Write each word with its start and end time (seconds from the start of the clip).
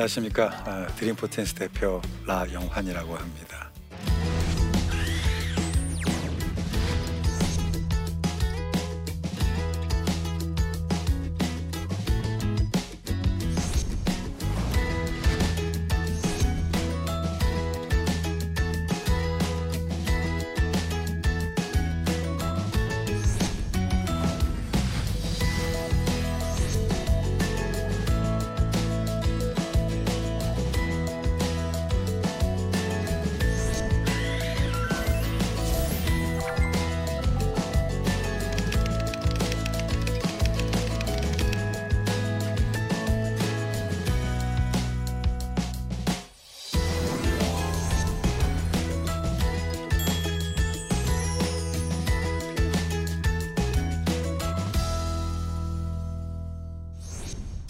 안녕하십니까 0.00 0.50
아, 0.64 0.86
드림포텐스 0.96 1.54
대표 1.54 2.00
라영환이라고 2.24 3.16
합니다. 3.16 3.59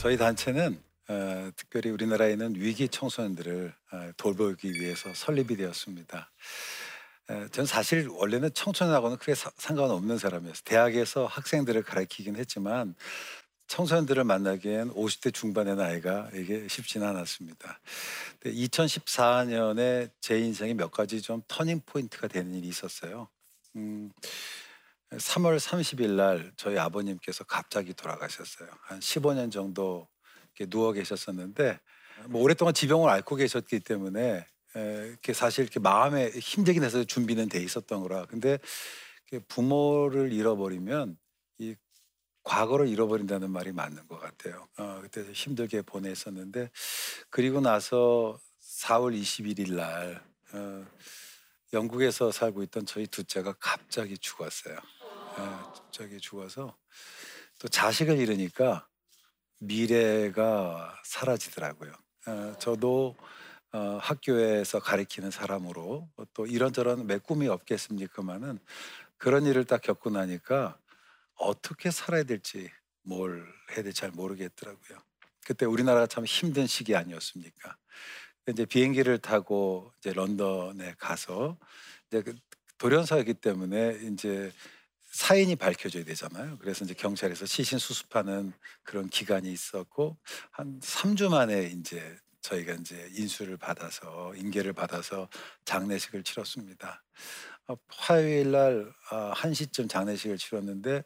저희 0.01 0.17
단체는 0.17 0.83
어, 1.11 1.51
특별히 1.57 1.91
우리나라에 1.91 2.33
있는 2.33 2.55
위기 2.55 2.89
청소년들을 2.89 3.75
어, 3.93 4.11
돌보기 4.17 4.73
위해서 4.81 5.13
설립이 5.13 5.59
되었습니다. 5.59 6.33
에, 7.29 7.49
전 7.49 7.67
사실 7.67 8.09
원래는 8.09 8.55
청소년하고는 8.55 9.19
크게 9.19 9.35
사, 9.35 9.51
상관없는 9.59 10.17
사람이었어요. 10.17 10.63
대학에서 10.65 11.27
학생들을 11.27 11.83
가르치긴 11.83 12.37
했지만 12.37 12.95
청소년들을 13.67 14.25
만나기엔 14.25 14.95
50대 14.95 15.35
중반의 15.35 15.77
나이가 15.77 16.31
이게 16.33 16.67
쉽지는 16.67 17.07
않았습니다. 17.07 17.79
2014년에 18.47 20.13
제 20.23 20.39
인생에 20.39 20.73
몇 20.73 20.91
가지 20.91 21.21
좀 21.21 21.43
터닝 21.47 21.83
포인트가 21.85 22.27
되는 22.27 22.55
일이 22.55 22.69
있었어요. 22.69 23.29
음, 23.77 24.11
3월 25.13 25.59
30일 25.59 26.11
날 26.11 26.53
저희 26.57 26.79
아버님께서 26.79 27.45
갑자기 27.45 27.93
돌아가셨어요. 27.95 28.69
한 28.83 29.01
15년 29.01 29.51
정도 29.51 30.09
누워 30.69 30.93
계셨었는데 30.93 31.81
뭐 32.27 32.43
오랫동안 32.43 32.75
지병을 32.75 33.09
앓고 33.09 33.37
계셨기 33.37 33.81
때문에 33.81 34.47
이렇게 34.75 35.33
사실 35.33 35.65
이렇게 35.65 35.81
마음에 35.81 36.31
힘들긴 36.31 36.85
해서 36.85 37.03
준비는 37.03 37.49
돼 37.49 37.63
있었던 37.63 38.03
거라. 38.03 38.27
근데 38.27 38.59
부모를 39.49 40.33
잃어버리면 40.33 41.17
이 41.59 41.75
과거를 42.43 42.89
잃어버린다는 42.89 43.51
말이 43.51 43.73
맞는 43.73 44.07
것 44.07 44.19
같아요. 44.19 44.67
어, 44.79 45.01
그때 45.03 45.23
힘들게 45.33 45.83
보냈었는데 45.83 46.71
그리고 47.29 47.61
나서 47.61 48.39
4월 48.63 49.19
21일 49.19 49.75
날 49.75 50.23
어, 50.53 50.87
영국에서 51.73 52.33
살고 52.33 52.63
있던 52.65 52.87
저희 52.87 53.07
둘째가 53.07 53.55
갑자기 53.61 54.17
죽었어요. 54.19 54.79
저기 55.91 56.19
죽어서 56.19 56.77
또 57.59 57.69
자식을 57.69 58.19
잃으니까 58.19 58.89
미래가 59.59 60.99
사라지더라고요. 61.05 61.93
어, 62.27 62.55
저도 62.59 63.17
어, 63.73 63.99
학교에서 64.01 64.81
가리키는 64.81 65.31
사람으로 65.31 66.09
또 66.33 66.47
이런저런 66.47 67.07
매 67.07 67.19
꿈이 67.19 67.49
없겠습니까만은 67.49 68.59
그런 69.17 69.45
일을 69.47 69.65
딱 69.65 69.83
겪고 69.83 70.11
나니까 70.11 70.79
어떻게 71.35 71.91
살아야 71.91 72.23
될지 72.23 72.71
뭘 73.03 73.47
해야 73.71 73.83
될지 73.83 74.01
잘 74.01 74.11
모르겠더라고요. 74.11 74.99
그때 75.45 75.67
우리나라가 75.67 76.07
참 76.07 76.25
힘든 76.25 76.67
시기 76.67 76.97
아니었습니까? 76.97 77.77
이제 78.49 78.65
비행기를 78.65 79.19
타고 79.19 79.93
이제 79.99 80.13
런던에 80.13 80.95
가서 80.99 81.59
이제 82.09 82.23
그 82.23 82.35
돌연사이기 82.79 83.35
때문에 83.35 83.99
이제 84.11 84.53
사인이 85.11 85.57
밝혀져야 85.57 86.05
되잖아요. 86.05 86.57
그래서 86.59 86.85
이제 86.85 86.95
경찰에서 86.95 87.45
시신 87.45 87.79
수습하는 87.79 88.53
그런 88.85 89.09
기간이 89.09 89.53
있었고 89.53 90.17
한 90.51 90.79
3주 90.81 91.31
만에 91.31 91.65
이제 91.67 92.17
저희가 92.43 92.75
이제 92.75 93.11
인수를 93.13 93.57
받아서 93.57 94.33
인계를 94.37 94.73
받아서 94.73 95.29
장례식을 95.65 96.23
치렀습니다. 96.23 97.03
어, 97.67 97.75
화요일 97.89 98.53
날 98.53 98.93
1시쯤 99.11 99.85
아, 99.85 99.89
장례식을 99.89 100.39
치렀는데 100.39 101.03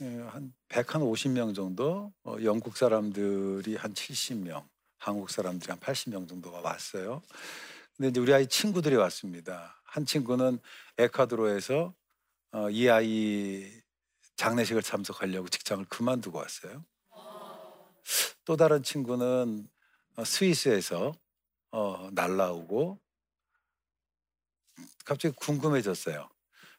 예, 0.00 0.04
한 0.28 0.52
150명 0.68 1.54
정도 1.54 2.12
어, 2.24 2.36
영국 2.42 2.76
사람들이 2.76 3.76
한 3.76 3.94
70명 3.94 4.66
한국 4.98 5.30
사람들이 5.30 5.70
한 5.70 5.78
80명 5.78 6.28
정도가 6.28 6.60
왔어요. 6.60 7.22
근데 7.96 8.08
이제 8.08 8.20
우리 8.20 8.34
아이 8.34 8.48
친구들이 8.48 8.96
왔습니다. 8.96 9.80
한 9.84 10.04
친구는 10.04 10.58
에콰도르에서 10.98 11.94
어, 12.54 12.70
이 12.70 12.88
아이 12.88 13.68
장례식을 14.36 14.80
참석하려고 14.82 15.48
직장을 15.48 15.84
그만두고 15.86 16.38
왔어요. 16.38 16.84
또 18.44 18.56
다른 18.56 18.84
친구는 18.84 19.68
어, 20.14 20.24
스위스에서 20.24 21.12
어, 21.72 22.10
날라오고 22.12 23.00
갑자기 25.04 25.34
궁금해졌어요. 25.34 26.28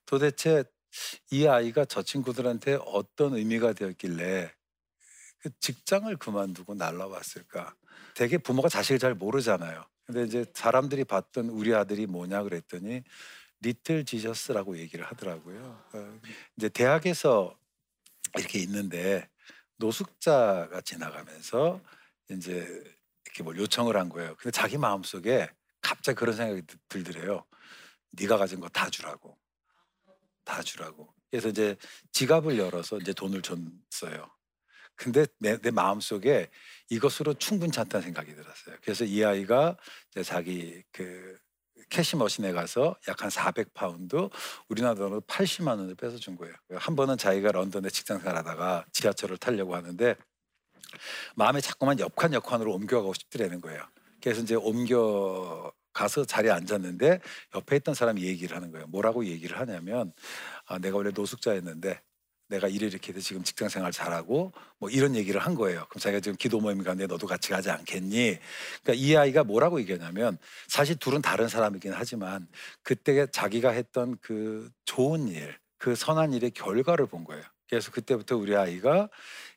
도대체 0.05 0.63
이 1.31 1.45
아이가 1.45 1.83
저 1.83 2.01
친구들한테 2.01 2.79
어떤 2.85 3.33
의미가 3.33 3.73
되었길래 3.73 4.53
그 5.39 5.49
직장을 5.59 6.15
그만두고 6.15 6.75
날라왔을까? 6.75 7.75
되게 8.13 8.37
부모가 8.37 8.69
자식을 8.69 8.97
잘 8.97 9.13
모르잖아요. 9.13 9.83
근데 10.05 10.23
이제 10.23 10.45
사람들이 10.53 11.03
봤던 11.03 11.49
우리 11.49 11.75
아들이 11.75 12.05
뭐냐 12.05 12.43
그랬더니 12.43 13.03
리틀 13.61 14.05
지저스라고 14.05 14.77
얘기를 14.77 15.05
하더라고요. 15.05 15.83
어, 15.93 16.19
이제 16.57 16.69
대학에서 16.69 17.57
이렇게 18.37 18.59
있는데 18.59 19.29
노숙자가 19.77 20.81
지나가면서 20.81 21.81
이제 22.29 22.83
이렇게 23.25 23.43
뭘 23.43 23.57
요청을 23.57 23.97
한 23.97 24.09
거예요. 24.09 24.35
근데 24.37 24.51
자기 24.51 24.77
마음속에 24.77 25.49
갑자기 25.81 26.15
그런 26.17 26.35
생각이 26.35 26.63
들더래요. 26.89 27.45
네가 28.11 28.37
가진 28.37 28.59
거 28.59 28.69
다 28.69 28.89
주라고. 28.89 29.37
다 30.43 30.61
주라고. 30.61 31.13
그래서 31.29 31.49
이제 31.49 31.75
지갑을 32.11 32.57
열어서 32.57 32.97
이제 32.99 33.13
돈을 33.13 33.41
줬어요. 33.41 34.31
근데 34.95 35.25
내, 35.39 35.57
내 35.57 35.71
마음속에 35.71 36.49
이것으로 36.89 37.33
충분치 37.33 37.79
않다는 37.81 38.03
생각이 38.03 38.33
들었어요. 38.33 38.77
그래서 38.81 39.03
이 39.03 39.23
아이가 39.23 39.75
자기 40.23 40.83
그 40.93 41.37
캐시머신에 41.89 42.51
가서 42.53 42.95
약 43.07 43.21
한 43.21 43.29
400파운드 43.29 44.29
우리나라 44.69 44.95
돈으로 44.95 45.21
80만 45.21 45.79
원을 45.79 45.95
뺏어 45.95 46.17
준 46.17 46.35
거예요. 46.35 46.53
한 46.75 46.95
번은 46.95 47.17
자기가 47.17 47.51
런던에 47.51 47.89
직장 47.89 48.19
생활 48.19 48.35
하다가 48.37 48.85
지하철을 48.91 49.37
타려고 49.37 49.75
하는데 49.75 50.15
마음에 51.35 51.61
자꾸만 51.61 51.99
역한 51.99 52.33
역한으로 52.33 52.73
옮겨가고 52.73 53.13
싶더라는 53.13 53.61
거예요. 53.61 53.81
그래서 54.21 54.41
이제 54.41 54.55
옮겨 54.55 55.71
가서 55.93 56.25
자리에 56.25 56.51
앉았는데 56.51 57.21
옆에 57.55 57.77
있던 57.77 57.95
사람이 57.95 58.21
얘기를 58.23 58.55
하는 58.55 58.71
거예요. 58.71 58.87
뭐라고 58.87 59.25
얘기를 59.25 59.59
하냐면 59.59 60.11
아, 60.65 60.77
내가 60.77 60.97
원래 60.97 61.11
노숙자였는데 61.11 62.01
내가 62.47 62.67
일을 62.67 62.89
이렇게 62.89 63.11
해서 63.11 63.21
지금 63.21 63.43
직장 63.43 63.69
생활 63.69 63.91
잘하고 63.91 64.53
뭐 64.77 64.89
이런 64.89 65.15
얘기를 65.15 65.39
한 65.41 65.55
거예요. 65.55 65.85
그럼 65.89 65.99
자기가 65.99 66.19
지금 66.19 66.37
기도 66.37 66.59
모임 66.59 66.83
가는데 66.83 67.07
너도 67.07 67.27
같이 67.27 67.49
가지 67.49 67.69
않겠니? 67.69 68.37
그러니까 68.83 68.93
이 68.93 69.15
아이가 69.15 69.43
뭐라고 69.43 69.79
얘기하냐면 69.79 70.37
사실 70.67 70.95
둘은 70.95 71.21
다른 71.21 71.47
사람이긴 71.47 71.93
하지만 71.93 72.47
그때 72.83 73.25
자기가 73.27 73.71
했던 73.71 74.17
그 74.21 74.69
좋은 74.85 75.27
일, 75.27 75.57
그 75.77 75.95
선한 75.95 76.33
일의 76.33 76.51
결과를 76.51 77.07
본 77.07 77.23
거예요. 77.23 77.43
그래서 77.67 77.91
그때부터 77.91 78.37
우리 78.37 78.55
아이가 78.55 79.09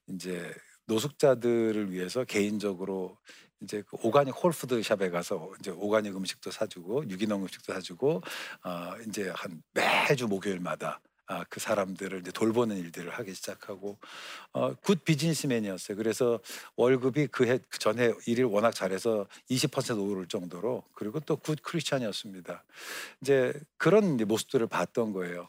이제 0.09 0.55
노숙자들을 0.87 1.93
위해서 1.93 2.25
개인적으로 2.25 3.19
이제 3.61 3.83
그 3.87 3.97
organic 4.03 4.35
whole 4.43 4.65
food 4.65 4.83
shop에 4.83 5.11
가서 5.11 5.51
이제 5.59 5.71
organic 5.71 6.17
음식도 6.17 6.51
사주고 6.51 7.09
유기농 7.11 7.43
음식도 7.43 7.73
사주고 7.73 8.23
어 8.65 8.95
이제 9.07 9.31
한 9.35 9.63
매주 9.75 10.29
목요일마다 10.29 11.01
아, 11.29 11.45
그 11.51 11.61
사람들을 11.61 12.21
이제 12.21 12.33
돌보는 12.33 12.77
일들을 12.79 13.11
하기 13.13 13.35
시작하고 13.35 13.99
어, 14.53 14.75
good 14.77 15.05
businessman이었어요. 15.05 15.97
그래서 15.97 16.41
월급이 16.77 17.27
그 17.29 17.45
해 17.47 17.59
그 17.71 17.79
전에 17.79 18.13
일을 18.27 18.45
워낙 18.47 18.73
잘해서 18.75 19.27
20% 19.51 20.11
오를 20.11 20.27
정도로 20.27 20.85
그리고 20.95 21.21
또 21.21 21.37
good 21.37 21.61
Christian이었습니다. 21.63 22.65
이제 23.23 23.53
그런 23.77 24.15
이제 24.17 24.25
모습들을 24.25 24.67
봤던 24.69 25.13
거예요. 25.13 25.49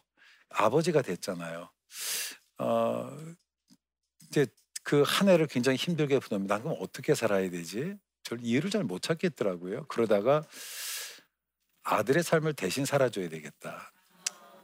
아버지가 0.49 1.01
됐잖아요. 1.01 1.69
어, 2.59 3.17
이제 4.29 4.47
그 4.83 5.03
한 5.03 5.29
해를 5.29 5.47
굉장히 5.47 5.77
힘들게 5.77 6.19
보냅니다. 6.19 6.59
그럼 6.61 6.75
어떻게 6.79 7.15
살아야 7.15 7.49
되지? 7.49 7.95
저를 8.23 8.43
이해를 8.45 8.69
잘 8.69 8.83
못 8.83 9.01
찾겠더라고요. 9.01 9.85
그러다가 9.87 10.43
아들의 11.83 12.23
삶을 12.23 12.53
대신 12.53 12.85
살아줘야 12.85 13.29
되겠다. 13.29 13.91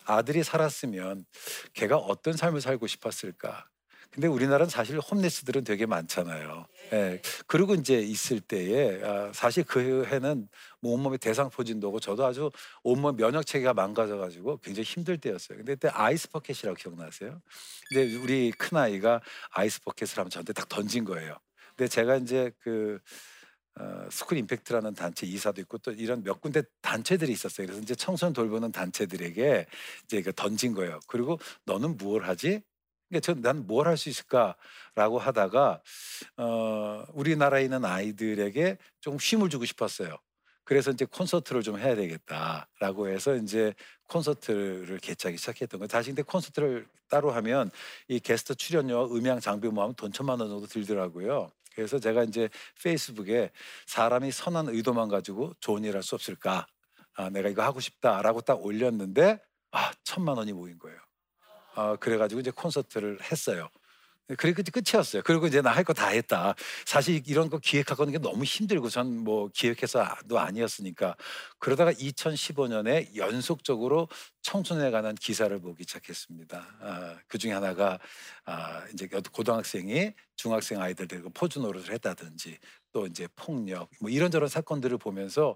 아들이 0.05 0.43
살았으면 0.43 1.25
걔가 1.73 1.97
어떤 1.97 2.33
삶을 2.35 2.61
살고 2.61 2.87
싶었을까? 2.87 3.67
근데 4.15 4.27
우리나라는 4.29 4.69
사실 4.69 4.97
홈리스들은 4.97 5.65
되게 5.65 5.85
많잖아요. 5.85 6.65
예. 6.93 7.21
그리고 7.47 7.75
이제 7.75 7.99
있을 7.99 8.39
때에 8.39 9.03
아, 9.03 9.31
사실 9.33 9.65
그 9.65 10.05
해는 10.05 10.47
뭐 10.79 10.93
온몸에 10.93 11.17
대상포진도 11.17 11.89
오고 11.89 11.99
저도 11.99 12.25
아주 12.25 12.49
온몸 12.81 13.17
면역 13.17 13.45
체계가 13.45 13.73
망가져 13.73 14.15
가지고 14.15 14.57
굉장히 14.59 14.85
힘들 14.85 15.17
때였어요. 15.17 15.57
근데 15.57 15.73
그때 15.73 15.89
아이스 15.89 16.29
버켓이라고 16.29 16.75
기억나세요? 16.75 17.41
근데 17.89 18.15
우리 18.15 18.51
큰 18.51 18.77
아이가 18.77 19.19
ice 19.49 19.81
bucket을 19.81 20.19
하면 20.19 20.29
저한테 20.29 20.53
딱 20.53 20.69
던진 20.69 21.03
거예요. 21.03 21.37
근데 21.75 21.89
제가 21.89 22.15
이제 22.15 22.51
그 22.59 22.99
어, 23.79 24.07
스쿨 24.09 24.37
임팩트라는 24.37 24.93
단체 24.93 25.27
이사도 25.27 25.61
있고 25.61 25.77
또 25.79 25.91
이런 25.91 26.23
몇 26.23 26.41
군데 26.41 26.63
단체들이 26.81 27.31
있었어요. 27.33 27.67
그래서 27.67 27.81
이제 27.81 27.95
청소년 27.95 28.33
돌보는 28.33 28.71
단체들에게 28.71 29.65
이제 30.05 30.21
그 30.21 30.33
던진 30.33 30.73
거예요. 30.73 30.99
그리고 31.07 31.39
너는 31.65 31.97
무엇 31.97 32.23
하지? 32.23 32.61
그러니까 33.09 33.33
난 33.51 33.65
뭘 33.65 33.87
할 33.87 33.97
수 33.97 34.09
있을까라고 34.09 35.19
하다가 35.19 35.81
어, 36.37 37.03
우리나라에 37.13 37.63
있는 37.63 37.85
아이들에게 37.85 38.77
좀 39.01 39.19
쉼을 39.19 39.49
주고 39.49 39.65
싶었어요. 39.65 40.17
그래서 40.63 40.91
이제 40.91 41.05
콘서트를 41.05 41.61
좀 41.61 41.77
해야 41.79 41.95
되겠다라고 41.95 43.09
해서 43.09 43.35
이제 43.35 43.73
콘서트를 44.07 44.97
개최하기 44.99 45.37
시작했던 45.37 45.79
거예요. 45.79 45.87
다시 45.87 46.09
근데 46.09 46.23
콘서트를 46.23 46.87
따로 47.07 47.31
하면 47.31 47.69
이 48.07 48.19
게스트 48.19 48.55
출연료와 48.55 49.05
음향 49.15 49.39
장비 49.39 49.67
모하면 49.67 49.95
돈 49.95 50.11
천만 50.11 50.39
원 50.39 50.49
정도 50.49 50.65
들더라고요. 50.67 51.51
그래서 51.75 51.99
제가 51.99 52.23
이제 52.23 52.49
페이스북에 52.81 53.51
사람이 53.85 54.31
선한 54.31 54.69
의도만 54.69 55.09
가지고 55.09 55.53
좋은 55.59 55.83
일 55.83 55.95
할 55.95 56.03
수 56.03 56.15
없을까? 56.15 56.67
아, 57.15 57.29
내가 57.29 57.49
이거 57.49 57.63
하고 57.63 57.79
싶다라고 57.79 58.41
딱 58.41 58.63
올렸는데 58.65 59.39
아 59.71 59.91
천만 60.03 60.37
원이 60.37 60.53
모인 60.53 60.77
거예요. 60.79 60.97
아, 61.75 61.95
그래가지고 61.97 62.41
이제 62.41 62.51
콘서트를 62.51 63.19
했어요. 63.31 63.69
그리고 64.37 64.63
끝이었어요. 64.71 65.21
그리고 65.23 65.45
이제 65.47 65.61
나 65.61 65.71
할 65.71 65.83
거 65.83 65.93
다 65.93 66.07
했다. 66.07 66.55
사실 66.85 67.21
이런 67.27 67.49
거 67.49 67.59
기획하는 67.59 68.11
게 68.11 68.17
너무 68.19 68.43
힘들고 68.43 68.89
전 68.89 69.05
뭐 69.25 69.49
기획해서도 69.53 70.39
아니었으니까 70.39 71.15
그러다가 71.59 71.91
2015년에 71.93 73.15
연속적으로 73.15 74.07
청소년에 74.41 74.91
관한 74.91 75.15
기사를 75.15 75.57
보기 75.59 75.83
시작했습니다. 75.83 76.77
아, 76.81 77.17
그 77.27 77.37
중에 77.37 77.51
하나가 77.53 77.99
아, 78.45 78.83
이제 78.93 79.07
고등학생이 79.31 80.11
중학생 80.35 80.81
아이들 80.81 81.07
데리고 81.07 81.29
포즈 81.31 81.59
노릇을 81.59 81.93
했다든지 81.93 82.57
또 82.91 83.05
이제 83.07 83.27
폭력 83.35 83.89
뭐 84.01 84.09
이런저런 84.09 84.49
사건들을 84.49 84.97
보면서 84.97 85.55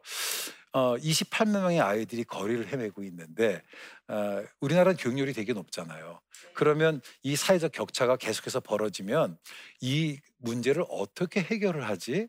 어, 0.72 0.96
28만 0.98 1.52
명의 1.52 1.80
아이들이 1.82 2.24
거리를 2.24 2.68
헤매고 2.68 3.04
있는데 3.04 3.62
어, 4.08 4.44
우리나라는 4.60 4.98
교육률이 4.98 5.34
되게 5.34 5.54
높잖아요. 5.54 6.22
그러면 6.54 7.02
이 7.24 7.36
사회적 7.36 7.72
격차가 7.72 8.18
계속해서 8.18 8.60
벌어지면 8.60 9.38
이 9.82 10.20
문제를 10.38 10.86
어떻게 10.90 11.42
해결을 11.42 11.88
하지? 11.88 12.28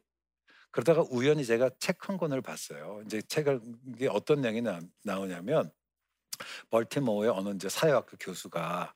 그러다가 0.71 1.05
우연히 1.11 1.45
제가 1.45 1.71
책 1.79 2.09
한 2.09 2.17
권을 2.17 2.41
봤어요. 2.43 3.03
이제 3.05 3.21
책을 3.23 3.61
이게 3.95 4.09
어떤 4.09 4.41
내용이 4.41 4.63
나, 4.63 4.81
나오냐면 5.05 5.71
벌티모어의 6.71 7.31
어느 7.31 7.51
이제 7.51 7.69
사회학교 7.69 8.17
교수가 8.19 8.95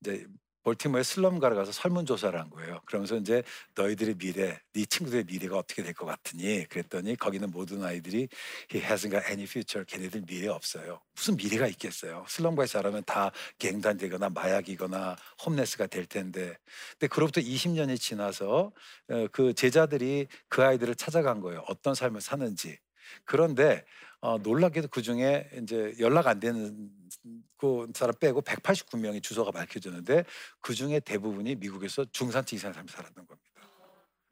이제 0.00 0.26
볼티모어의 0.62 1.04
슬럼가를 1.04 1.56
가서 1.56 1.72
설문조사를 1.72 2.38
한 2.38 2.50
거예요. 2.50 2.80
그러면서 2.86 3.16
이제 3.16 3.42
너희들의 3.74 4.14
미래, 4.16 4.60
네 4.72 4.84
친구들의 4.86 5.24
미래가 5.24 5.58
어떻게 5.58 5.82
될 5.82 5.92
것 5.94 6.06
같으니? 6.06 6.64
그랬더니 6.68 7.16
거기는 7.16 7.50
모든 7.50 7.82
아이들이 7.82 8.28
he 8.72 8.82
hasn't 8.82 9.10
got 9.10 9.24
any 9.28 9.44
future. 9.44 9.84
걔네들 9.86 10.22
미래 10.26 10.48
없어요. 10.48 11.00
무슨 11.14 11.36
미래가 11.36 11.66
있겠어요? 11.68 12.24
슬럼가에 12.28 12.66
자라면 12.66 13.02
다 13.04 13.30
갱단되거나 13.58 14.30
마약이거나 14.30 15.16
홈레스가 15.44 15.86
될 15.86 16.06
텐데. 16.06 16.56
근데 16.92 17.08
그로부터 17.08 17.40
20년이 17.40 17.98
지나서 18.00 18.72
어, 19.08 19.26
그 19.32 19.52
제자들이 19.54 20.26
그 20.48 20.62
아이들을 20.64 20.94
찾아간 20.94 21.40
거예요. 21.40 21.64
어떤 21.68 21.94
삶을 21.94 22.20
사는지. 22.20 22.78
그런데 23.24 23.84
어, 24.20 24.38
놀랍게도 24.38 24.88
그 24.88 25.02
중에 25.02 25.50
이제 25.60 25.92
연락 25.98 26.28
안 26.28 26.38
되는 26.38 26.88
그 27.56 27.90
사람 27.94 28.14
빼고 28.18 28.42
189명의 28.42 29.22
주소가 29.22 29.50
밝혀졌는데 29.50 30.24
그 30.60 30.74
중에 30.74 31.00
대부분이 31.00 31.56
미국에서 31.56 32.04
중산층 32.12 32.56
이상의 32.56 32.74
삶을 32.74 32.88
살았던 32.90 33.26
겁니다. 33.26 33.52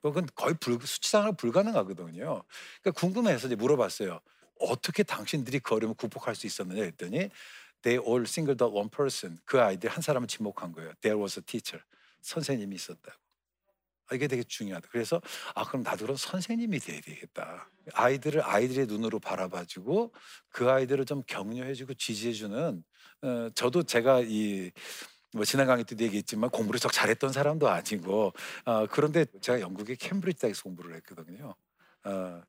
그건 0.02 0.26
거의 0.34 0.54
불, 0.58 0.80
수치상으로 0.80 1.34
불가능하거든요. 1.34 2.42
그러니까 2.82 2.90
궁금해서 2.96 3.46
이제 3.46 3.54
물어봤어요. 3.56 4.20
어떻게 4.58 5.02
당신들이 5.02 5.60
그 5.60 5.74
어려움을 5.74 5.94
극복할 5.96 6.34
수 6.34 6.46
있었느냐 6.46 6.82
했더니 6.84 7.30
they 7.82 8.02
all 8.04 8.22
singled 8.22 8.62
out 8.62 8.76
one 8.76 8.90
person. 8.90 9.38
그 9.44 9.60
아이들 9.60 9.90
한 9.90 10.02
사람을 10.02 10.28
지목한 10.28 10.72
거예요. 10.72 10.92
There 11.00 11.20
was 11.20 11.38
a 11.38 11.42
teacher. 11.44 11.84
선생님이 12.22 12.76
있었다고. 12.76 13.29
아, 14.10 14.14
이게 14.14 14.26
되게 14.26 14.42
중요하다. 14.42 14.88
그래서 14.90 15.20
아 15.54 15.64
그럼 15.64 15.82
나도 15.82 16.04
그럼 16.04 16.16
선생님이 16.16 16.78
돼야 16.80 17.00
되겠다. 17.00 17.70
아이들을 17.94 18.42
아이들의 18.44 18.86
눈으로 18.86 19.18
바라봐주고 19.20 20.12
그 20.50 20.70
아이들을 20.70 21.04
좀 21.06 21.22
격려해주고 21.26 21.94
지지해주는 21.94 22.84
어, 23.22 23.48
저도 23.54 23.82
제가 23.84 24.20
이 24.26 24.70
뭐 25.32 25.44
지난 25.44 25.66
강의 25.66 25.84
때도 25.84 26.02
얘기했지만 26.04 26.50
공부를 26.50 26.80
적 26.80 26.92
잘했던 26.92 27.32
사람도 27.32 27.68
아니고 27.68 28.32
어, 28.64 28.86
그런데 28.90 29.26
제가 29.40 29.60
영국의 29.60 29.96
캠브리지 29.96 30.40
대학에서 30.40 30.62
공부를 30.64 30.96
했거든요. 30.96 31.54
어, 32.04 32.42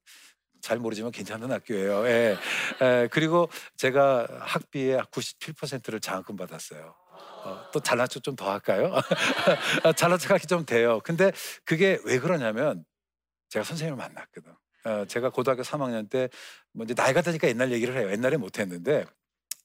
잘 0.62 0.80
모르지만 0.80 1.12
괜찮은 1.12 1.52
학교예요. 1.52 2.08
예. 2.08 2.38
예. 2.82 3.08
그리고 3.12 3.50
제가 3.78 4.28
학비의 4.42 5.00
97%를 5.12 6.00
장학금 6.00 6.36
받았어요. 6.36 6.96
어, 7.44 7.72
또 7.72 7.80
잘난 7.80 8.08
척 8.08 8.24
좀 8.24 8.36
더 8.36 8.52
할까요? 8.52 8.94
아, 9.84 9.94
잘난 9.94 10.20
척 10.20 10.32
하기 10.32 10.48
좀 10.48 10.66
돼요. 10.66 11.00
근데 11.04 11.32
그게 11.66 12.00
왜 12.06 12.20
그러냐면 12.20 12.86
제가 13.50 13.66
선생님을 13.66 13.98
만났거든. 13.98 14.54
어, 14.86 15.06
제가 15.06 15.30
고등학교 15.32 15.64
3학년 15.64 16.10
때, 16.10 16.30
뭐 16.74 16.86
이제 16.86 16.94
나이가 16.96 17.22
드니까 17.22 17.48
옛날 17.48 17.72
얘기를 17.72 17.96
해요. 17.98 18.12
옛날에 18.12 18.38
못했는데 18.38 19.06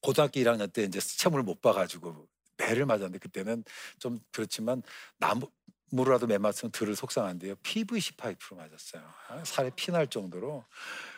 고등학교 0.02 0.40
1학년 0.40 0.72
때 0.72 0.82
이제 0.84 1.00
시험을 1.00 1.42
못 1.42 1.60
봐가지고 1.62 2.28
배를 2.58 2.86
맞았는데 2.86 3.18
그때는 3.18 3.64
좀 3.98 4.18
그렇지만 4.32 4.82
나무 5.18 5.50
무라도 5.92 6.26
매 6.26 6.38
맞으면 6.38 6.72
들을 6.72 6.96
속상한데요. 6.96 7.56
PVC 7.62 8.16
파이프로 8.16 8.56
맞았어요. 8.58 9.02
아, 9.28 9.44
살에 9.44 9.70
피 9.76 9.92
날 9.92 10.06
정도로. 10.08 10.64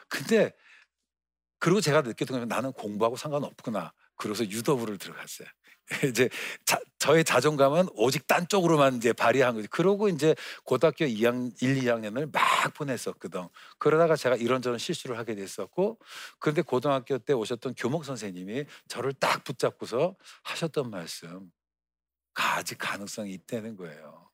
근데 0.08 0.52
그리고 1.58 1.80
제가 1.80 2.02
느꼈던 2.02 2.40
건 2.40 2.48
나는 2.48 2.72
공부하고 2.72 3.16
상관없구나. 3.16 3.92
그래서 4.16 4.44
유도부를 4.44 4.98
들어갔어요. 4.98 5.48
이제 6.08 6.28
자, 6.64 6.78
저의 6.98 7.24
자존감은 7.24 7.88
오직 7.94 8.26
딴 8.26 8.46
쪽으로만 8.46 8.96
이제 8.96 9.12
발휘한 9.12 9.54
거지. 9.54 9.68
그러고 9.68 10.08
이제 10.08 10.34
고등학교 10.64 11.06
2학, 11.06 11.62
1, 11.62 11.80
2학년을 11.82 12.30
막 12.32 12.74
보냈었거든. 12.74 13.48
그러다가 13.78 14.16
제가 14.16 14.36
이런저런 14.36 14.78
실수를 14.78 15.16
하게 15.16 15.34
됐었고, 15.34 15.98
그런데 16.38 16.62
고등학교 16.62 17.18
때 17.18 17.32
오셨던 17.32 17.74
교목 17.76 18.04
선생님이 18.04 18.64
저를 18.88 19.14
딱 19.14 19.44
붙잡고서 19.44 20.16
하셨던 20.42 20.90
말씀, 20.90 21.50
아직 22.34 22.76
가능성이 22.78 23.32
있다는 23.32 23.76
거예요. 23.76 24.30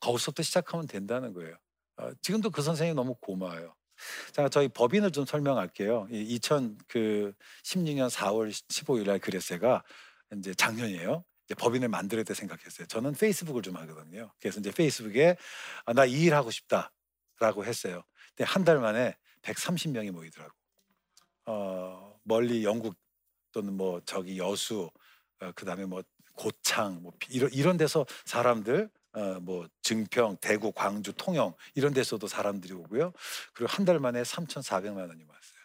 거기서부터 0.00 0.42
시작하면 0.42 0.86
된다는 0.86 1.32
거예요. 1.32 1.56
어, 1.96 2.10
지금도 2.22 2.50
그 2.50 2.62
선생님 2.62 2.96
너무 2.96 3.14
고마워요. 3.14 3.74
자, 4.32 4.48
저희 4.48 4.68
법인을 4.68 5.10
좀 5.10 5.26
설명할게요. 5.26 6.08
2016년 6.10 8.08
4월 8.10 8.50
15일 8.50 9.06
날 9.06 9.18
그랬어가 9.18 9.82
이제 10.36 10.54
작년이에요. 10.54 11.24
이제 11.46 11.54
법인을 11.56 11.88
만들어야 11.88 12.24
돼 12.24 12.34
생각했어요. 12.34 12.86
저는 12.86 13.12
페이스북을 13.14 13.62
좀 13.62 13.76
하거든요. 13.76 14.32
그래서 14.40 14.60
이제 14.60 14.70
페이스북에 14.70 15.36
아, 15.86 15.92
나 15.92 16.04
이 16.06 16.26
일 16.26 16.34
하고 16.34 16.50
싶다라고 16.50 17.64
했어요. 17.64 18.02
근데 18.36 18.44
한 18.44 18.64
달 18.64 18.78
만에 18.80 19.16
130명이 19.42 20.10
모이더라고. 20.12 20.54
어, 21.46 22.18
멀리 22.24 22.64
영국 22.64 22.94
또는 23.52 23.74
뭐 23.76 24.00
저기 24.04 24.38
여수, 24.38 24.90
어, 25.40 25.52
그다음에 25.52 25.84
뭐 25.86 26.02
고창, 26.34 27.02
뭐 27.02 27.12
이런 27.30 27.50
이런 27.52 27.76
데서 27.76 28.06
사람들 28.26 28.90
어, 29.12 29.40
뭐 29.40 29.66
증평, 29.82 30.36
대구, 30.40 30.72
광주, 30.72 31.12
통영 31.14 31.54
이런 31.74 31.92
데서도 31.94 32.28
사람들이 32.28 32.72
오고요. 32.74 33.12
그리고 33.54 33.72
한 33.72 33.84
달 33.86 33.98
만에 34.00 34.22
3,400만 34.22 35.08
원이 35.08 35.24
왔어요. 35.24 35.59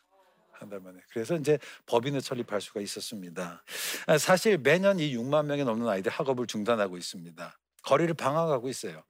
한달 0.58 0.80
만에. 0.80 1.00
그래서 1.12 1.36
이제 1.36 1.60
법인을 1.86 2.22
설립할 2.22 2.62
수가 2.62 2.82
있었습니다. 2.82 3.64
아, 4.08 4.18
사실 4.18 4.58
매년 4.58 5.00
이 5.00 5.16
6만 5.16 5.46
명이 5.46 5.64
넘는 5.64 5.88
아이들 5.88 6.12
학업을 6.12 6.48
중단하고 6.48 6.98
있습니다. 6.98 7.60
거리를 7.84 8.14
방황하고 8.14 8.70
있어요. 8.70 9.04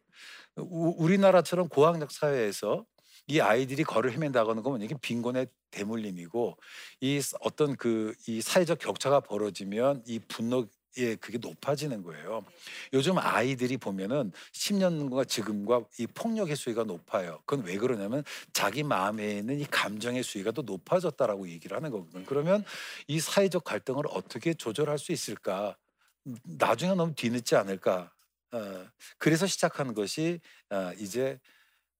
우리나라처럼 0.55 1.69
고학력 1.69 2.11
사회에서 2.11 2.85
이 3.27 3.39
아이들이 3.39 3.83
거리를 3.83 4.15
헤맨다고 4.15 4.51
하는 4.51 4.81
이게 4.81 4.95
빈곤의 5.01 5.47
대물림이고 5.71 6.57
이 7.01 7.21
어떤 7.41 7.75
그 7.75 8.13
이 8.27 8.41
사회적 8.41 8.79
격차가 8.79 9.19
벌어지면 9.19 10.03
이 10.05 10.19
분노 10.19 10.67
예, 10.97 11.15
그게 11.15 11.37
높아지는 11.37 12.03
거예요. 12.03 12.45
요즘 12.93 13.17
아이들이 13.17 13.77
보면은 13.77 14.31
10년과 14.53 15.25
지금과 15.25 15.83
이 15.99 16.07
폭력의 16.07 16.55
수위가 16.55 16.83
높아요. 16.85 17.41
그건 17.45 17.65
왜 17.65 17.77
그러냐면 17.77 18.23
자기 18.53 18.83
마음에 18.83 19.39
있는 19.39 19.59
이 19.59 19.65
감정의 19.65 20.23
수위가 20.23 20.51
더 20.51 20.61
높아졌다라고 20.61 21.49
얘기를 21.49 21.75
하는 21.75 21.91
거거든요. 21.91 22.23
그러면 22.25 22.63
이 23.07 23.19
사회적 23.19 23.63
갈등을 23.65 24.05
어떻게 24.09 24.53
조절할 24.53 24.97
수 24.97 25.11
있을까? 25.11 25.77
나중에 26.43 26.93
너무 26.95 27.13
뒤늦지 27.13 27.55
않을까? 27.55 28.11
어, 28.51 28.87
그래서 29.17 29.45
시작한 29.47 29.93
것이 29.93 30.39
어, 30.69 30.91
이제 30.97 31.39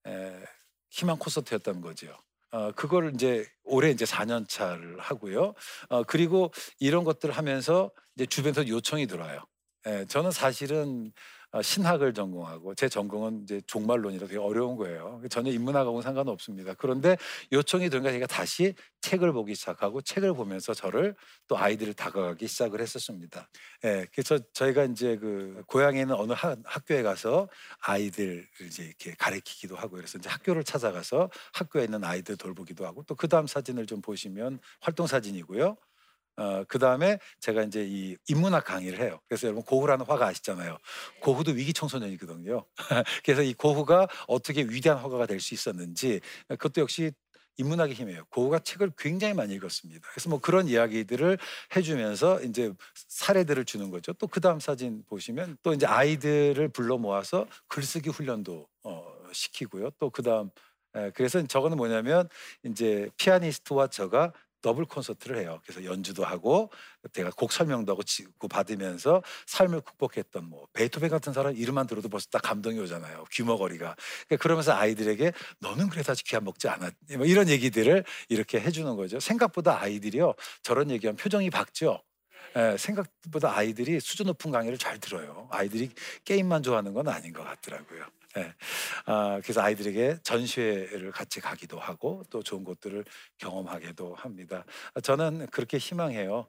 에, 0.06 0.44
희망 0.90 1.18
콘서트였던 1.18 1.80
거죠. 1.82 2.16
어, 2.56 2.72
그걸 2.72 3.12
이제 3.14 3.44
올해 3.64 3.90
이제 3.90 4.06
4년 4.06 4.48
차를 4.48 4.98
하고요. 4.98 5.52
어, 5.90 6.02
그리고 6.04 6.50
이런 6.80 7.04
것들을 7.04 7.36
하면서 7.36 7.90
이제 8.14 8.24
주변에서 8.24 8.66
요청이 8.66 9.06
들어와요. 9.06 9.44
예, 9.86 10.06
저는 10.08 10.30
사실은 10.30 11.12
어, 11.12 11.12
신학을 11.62 12.12
전공하고 12.14 12.74
제 12.74 12.88
전공은 12.88 13.42
이제 13.44 13.60
종말론이라 13.66 14.26
되게 14.26 14.38
어려운 14.38 14.76
거예요. 14.76 15.22
전혀 15.30 15.50
인문학하고는 15.50 16.02
상관없습니다. 16.02 16.74
그런데 16.74 17.16
요청이 17.52 17.88
들어가 17.90 18.10
제가 18.10 18.26
다시 18.26 18.74
책을 19.00 19.32
보기 19.32 19.54
시작하고 19.54 20.00
책을 20.02 20.34
보면서 20.34 20.74
저를 20.74 21.14
또 21.48 21.56
아이들을 21.58 21.94
다가가기 21.94 22.46
시작을 22.46 22.80
했었습니다. 22.80 23.48
예, 23.84 24.06
그래서 24.12 24.38
저희가 24.52 24.84
이제 24.84 25.16
그 25.16 25.62
고향에 25.66 26.00
있는 26.00 26.14
어느 26.16 26.32
하, 26.32 26.56
학교에 26.64 27.02
가서 27.02 27.48
아이들을 27.80 28.46
이제 28.66 28.84
이렇게 28.84 29.14
가르치기도 29.18 29.76
하고 29.76 29.96
그래서 29.96 30.18
이제 30.18 30.28
학교를 30.28 30.64
찾아가서 30.64 31.30
학교에 31.52 31.84
있는 31.84 32.04
아이들 32.04 32.36
돌보기도 32.36 32.86
하고 32.86 33.02
또 33.02 33.16
그 33.16 33.28
다음 33.28 33.46
사진을 33.46 33.86
좀 33.86 34.02
보시면 34.02 34.60
활동 34.80 35.06
사진이고요. 35.06 35.76
어, 36.36 36.64
그 36.68 36.78
다음에 36.78 37.18
제가 37.40 37.62
이제 37.62 37.84
이 37.88 38.16
인문학 38.28 38.64
강의를 38.64 39.00
해요. 39.00 39.20
그래서 39.28 39.46
여러분 39.46 39.64
고흐라는 39.64 40.04
화가 40.06 40.26
아시잖아요. 40.26 40.78
고흐도 41.20 41.52
위기 41.52 41.72
청소년이거든요. 41.72 42.64
그래서 43.24 43.42
이 43.42 43.54
고흐가 43.54 44.08
어떻게 44.28 44.62
위대한 44.62 44.98
화가가 44.98 45.26
될 45.26 45.40
수 45.40 45.54
있었는지 45.54 46.20
그것도 46.48 46.80
역시 46.80 47.12
인문학의 47.58 47.94
힘이에요. 47.94 48.24
고흐가 48.30 48.58
책을 48.58 48.92
굉장히 48.98 49.32
많이 49.34 49.54
읽었습니다. 49.54 50.06
그래서 50.12 50.28
뭐 50.28 50.38
그런 50.40 50.68
이야기들을 50.68 51.38
해주면서 51.74 52.42
이제 52.42 52.72
사례들을 52.94 53.64
주는 53.64 53.90
거죠. 53.90 54.12
또 54.14 54.26
그 54.26 54.40
다음 54.40 54.60
사진 54.60 55.02
보시면 55.06 55.56
또 55.62 55.72
이제 55.72 55.86
아이들을 55.86 56.68
불러 56.68 56.98
모아서 56.98 57.46
글쓰기 57.68 58.10
훈련도 58.10 58.66
어, 58.84 59.06
시키고요. 59.32 59.90
또 59.98 60.10
그 60.10 60.22
다음 60.22 60.50
그래서 61.14 61.42
저거는 61.46 61.76
뭐냐면 61.76 62.28
이제 62.64 63.10
피아니스트와 63.18 63.88
저가 63.88 64.32
더블 64.66 64.84
콘서트를 64.84 65.38
해요. 65.38 65.60
그래서 65.62 65.84
연주도 65.84 66.24
하고 66.24 66.72
제가 67.12 67.30
곡 67.30 67.52
설명도 67.52 67.92
하고 67.92 68.02
지고 68.02 68.48
받으면서 68.48 69.22
삶을 69.46 69.80
극복했던 69.82 70.44
뭐 70.44 70.66
베토벤 70.72 71.08
같은 71.08 71.32
사람 71.32 71.56
이름만 71.56 71.86
들어도 71.86 72.08
벌써 72.08 72.26
딱 72.32 72.42
감동이 72.42 72.80
오잖아요. 72.80 73.26
귀머거리가. 73.30 73.94
그러니까 74.26 74.42
그러면서 74.42 74.72
아이들에게 74.72 75.32
너는 75.60 75.88
그래도 75.88 76.10
아직 76.10 76.24
귀한 76.24 76.42
먹지 76.42 76.66
않았니? 76.68 77.16
뭐 77.16 77.26
이런 77.26 77.48
얘기들을 77.48 78.04
이렇게 78.28 78.58
해주는 78.60 78.96
거죠. 78.96 79.20
생각보다 79.20 79.80
아이들이요 79.80 80.34
저런 80.64 80.90
얘기하면 80.90 81.16
표정이 81.16 81.50
밝죠. 81.50 82.02
예, 82.56 82.76
생각보다 82.76 83.56
아이들이 83.56 84.00
수준 84.00 84.26
높은 84.26 84.50
강의를 84.50 84.78
잘 84.78 84.98
들어요. 84.98 85.48
아이들이 85.50 85.90
게임만 86.24 86.62
좋아하는 86.62 86.94
건 86.94 87.08
아닌 87.08 87.32
것 87.32 87.42
같더라고요. 87.44 88.06
네. 88.36 88.52
아, 89.06 89.40
그래서 89.42 89.62
아이들에게 89.62 90.18
전시회를 90.22 91.10
같이 91.10 91.40
가기도 91.40 91.78
하고 91.78 92.22
또 92.28 92.42
좋은 92.42 92.64
곳들을 92.64 93.04
경험하기도 93.38 94.14
합니다. 94.14 94.64
저는 95.02 95.46
그렇게 95.46 95.78
희망해요. 95.78 96.46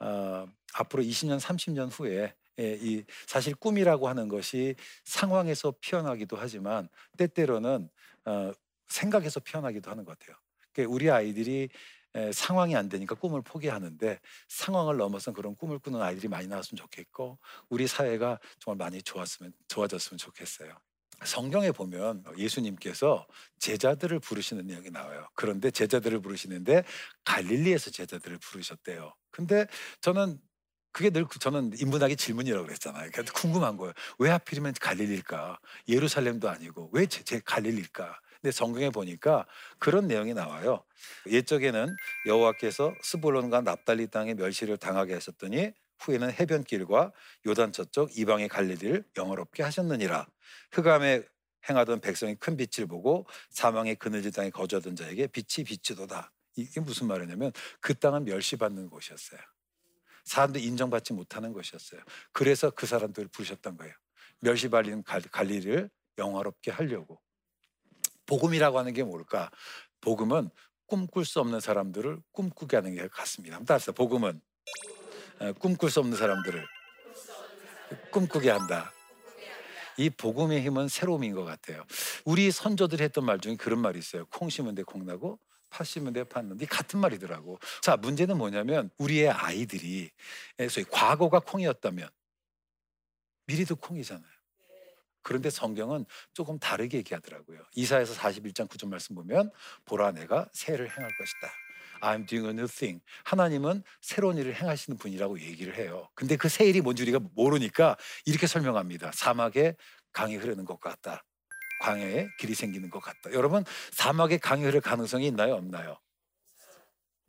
어, 0.00 0.46
앞으로 0.74 1.02
20년, 1.02 1.40
30년 1.40 1.88
후에 1.90 2.34
예, 2.58 2.78
이 2.78 3.04
사실 3.26 3.54
꿈이라고 3.54 4.06
하는 4.06 4.28
것이 4.28 4.74
상황에서 5.04 5.72
피어나기도 5.80 6.36
하지만 6.36 6.88
때때로는 7.16 7.88
어, 8.26 8.52
생각에서 8.88 9.40
피어나기도 9.40 9.90
하는 9.90 10.04
것 10.04 10.18
같아요. 10.18 10.36
그러니까 10.74 10.94
우리 10.94 11.10
아이들이 11.10 11.70
에, 12.14 12.32
상황이 12.32 12.74
안 12.76 12.88
되니까 12.88 13.14
꿈을 13.14 13.42
포기하는데 13.42 14.20
상황을 14.48 14.96
넘어선 14.96 15.34
그런 15.34 15.54
꿈을 15.54 15.78
꾸는 15.78 16.02
아이들이 16.02 16.28
많이 16.28 16.46
나왔으면 16.48 16.76
좋겠고 16.76 17.38
우리 17.68 17.86
사회가 17.86 18.38
정말 18.58 18.76
많이 18.86 19.02
좋았으면 19.02 19.52
좋아졌으면 19.68 20.18
좋겠어요. 20.18 20.76
성경에 21.24 21.70
보면 21.70 22.24
예수님께서 22.38 23.26
제자들을 23.58 24.20
부르시는 24.20 24.66
내용이 24.66 24.90
나와요. 24.90 25.28
그런데 25.34 25.70
제자들을 25.70 26.20
부르시는데 26.20 26.82
갈릴리에서 27.24 27.90
제자들을 27.90 28.38
부르셨대요. 28.38 29.14
근데 29.30 29.66
저는 30.00 30.40
그게 30.92 31.10
늘 31.10 31.26
저는 31.38 31.72
인문학의 31.78 32.16
질문이라고 32.16 32.66
그랬잖아요. 32.66 33.10
그러니까 33.10 33.32
궁금한 33.34 33.76
거예요. 33.76 33.92
왜 34.18 34.30
하필이면 34.30 34.74
갈릴리일까? 34.80 35.60
예루살렘도 35.88 36.48
아니고 36.48 36.90
왜 36.92 37.06
제, 37.06 37.22
제 37.22 37.40
갈릴리일까? 37.44 38.18
근데 38.40 38.52
성경에 38.52 38.90
보니까 38.90 39.46
그런 39.78 40.06
내용이 40.06 40.32
나와요. 40.32 40.82
옛적에는 41.26 41.94
여호와께서 42.26 42.94
스불론과 43.02 43.62
납달리 43.62 44.06
땅에 44.06 44.34
멸시를 44.34 44.78
당하게 44.78 45.14
하셨더니 45.14 45.72
후에는 46.00 46.32
해변길과 46.32 47.12
요단 47.46 47.72
저쪽 47.72 48.16
이방의 48.16 48.48
갈릴리를 48.48 49.04
영어롭게 49.18 49.62
하셨느니라. 49.62 50.26
흑암에 50.72 51.22
행하던 51.68 52.00
백성이 52.00 52.34
큰 52.36 52.56
빛을 52.56 52.86
보고 52.88 53.26
사망의 53.50 53.96
그늘진 53.96 54.32
땅에 54.32 54.48
거주하던 54.48 54.96
자에게 54.96 55.26
빛이 55.26 55.64
비치도다. 55.64 56.32
이게 56.56 56.80
무슨 56.80 57.06
말이냐면 57.06 57.52
그 57.80 57.94
땅은 57.94 58.24
멸시받는 58.24 58.88
곳이었어요. 58.88 59.40
사람들이 60.24 60.64
인정받지 60.64 61.12
못하는 61.12 61.52
것이었어요. 61.52 62.00
그래서 62.32 62.70
그 62.70 62.86
사람들을 62.86 63.28
부르셨던 63.28 63.76
거예요. 63.76 63.92
멸시받는 64.40 65.04
갈리를 65.04 65.90
영화롭게 66.16 66.70
하려고. 66.70 67.20
복음이라고 68.30 68.78
하는 68.78 68.92
게 68.92 69.02
뭘까? 69.02 69.50
복음은 70.00 70.50
꿈꿀 70.86 71.24
수 71.24 71.40
없는 71.40 71.58
사람들을 71.58 72.20
꿈꾸게 72.30 72.76
하는 72.76 72.94
게 72.94 73.08
같습니다. 73.08 73.58
따라서 73.66 73.90
복음은 73.90 74.40
꿈꿀 75.58 75.90
수 75.90 75.98
없는 75.98 76.16
사람들을 76.16 76.64
꿈꾸게 78.12 78.50
한다. 78.50 78.92
이 79.96 80.08
복음의 80.10 80.62
힘은 80.62 80.86
새로움인 80.88 81.34
것 81.34 81.44
같아요. 81.44 81.84
우리 82.24 82.50
선조들이 82.52 83.02
했던 83.02 83.24
말 83.24 83.40
중에 83.40 83.56
그런 83.56 83.80
말이 83.80 83.98
있어요. 83.98 84.26
콩 84.26 84.48
심은 84.48 84.76
데 84.76 84.82
콩 84.84 85.04
나고 85.04 85.40
팥 85.68 85.84
심은 85.84 86.12
데 86.12 86.22
팥는데 86.24 86.66
같은 86.66 87.00
말이더라고. 87.00 87.58
자 87.82 87.96
문제는 87.96 88.38
뭐냐면 88.38 88.90
우리의 88.98 89.28
아이들이 89.30 90.10
소위 90.70 90.84
과거가 90.88 91.40
콩이었다면 91.40 92.08
미래도 93.46 93.74
콩이잖아요. 93.76 94.39
그런데 95.22 95.50
성경은 95.50 96.04
조금 96.32 96.58
다르게 96.58 96.98
얘기하더라고요. 96.98 97.60
이사에서 97.74 98.14
41장 98.14 98.68
9절 98.68 98.88
말씀 98.88 99.14
보면 99.14 99.50
보라 99.84 100.12
내가 100.12 100.48
새를 100.52 100.88
행할 100.88 101.10
것이다. 101.18 101.52
I'm 102.02 102.26
doing 102.26 102.46
a 102.48 102.52
new 102.52 102.66
thing. 102.66 103.02
하나님은 103.24 103.82
새로운 104.00 104.38
일을 104.38 104.54
행하시는 104.54 104.98
분이라고 104.98 105.40
얘기를 105.40 105.76
해요. 105.76 106.08
근데 106.14 106.36
그 106.36 106.48
새 106.48 106.64
일이 106.64 106.80
뭔지 106.80 107.02
우리가 107.02 107.20
모르니까 107.34 107.96
이렇게 108.24 108.46
설명합니다. 108.46 109.12
사막에 109.12 109.76
강이 110.12 110.36
흐르는 110.36 110.64
것 110.64 110.80
같다. 110.80 111.24
광야에 111.82 112.26
길이 112.38 112.54
생기는 112.54 112.90
것 112.90 113.00
같다. 113.00 113.32
여러분, 113.32 113.64
사막에 113.92 114.38
강이 114.38 114.64
흐를 114.64 114.80
가능성이 114.80 115.26
있나요? 115.28 115.54
없나요? 115.54 115.98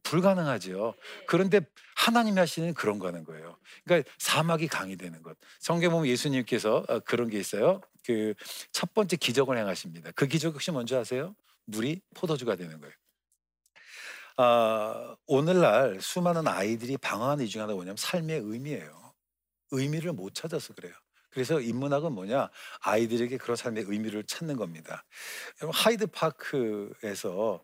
불가능하죠. 0.03 0.96
그런데 1.27 1.62
하나님이 1.96 2.39
하시는 2.39 2.74
그런 2.74 3.00
거는 3.00 3.24
거예요. 3.24 3.58
그러니까 3.86 4.10
사막이 4.17 4.67
강이 4.67 4.98
되는 4.98 5.22
것. 5.22 5.38
성경 5.60 5.91
보면 5.91 6.08
예수님께서 6.08 6.84
어, 6.88 7.00
그런 7.00 7.29
게 7.29 7.39
있어요. 7.39 7.81
그 8.05 8.34
첫 8.72 8.93
번째 8.93 9.15
기적을 9.15 9.58
행하십니다. 9.58 10.12
그 10.15 10.27
기적 10.27 10.53
혹시 10.53 10.72
뭔지 10.72 10.96
아세요? 10.96 11.36
물이 11.65 12.01
포도주가 12.15 12.55
되는 12.55 12.79
거예요. 12.79 12.93
아, 14.38 15.15
오늘날 15.27 16.00
수많은 16.01 16.48
아이들이 16.48 16.98
방황하는 16.98 17.46
이중 17.46 17.62
하나가 17.62 17.75
뭐냐면 17.75 17.98
삶의 17.98 18.39
의미예요. 18.43 19.13
의미를 19.72 20.13
못 20.13 20.34
찾아서 20.34 20.74
그래요. 20.74 20.93
그래서 21.32 21.62
인문학은 21.62 22.12
뭐냐? 22.14 22.50
아이들에게 22.82 23.38
그런 23.38 23.56
삶의 23.56 23.86
의미를 23.88 24.24
찾는 24.24 24.58
겁니다. 24.58 25.04
하이드 25.72 26.08
파크에서 26.08 27.64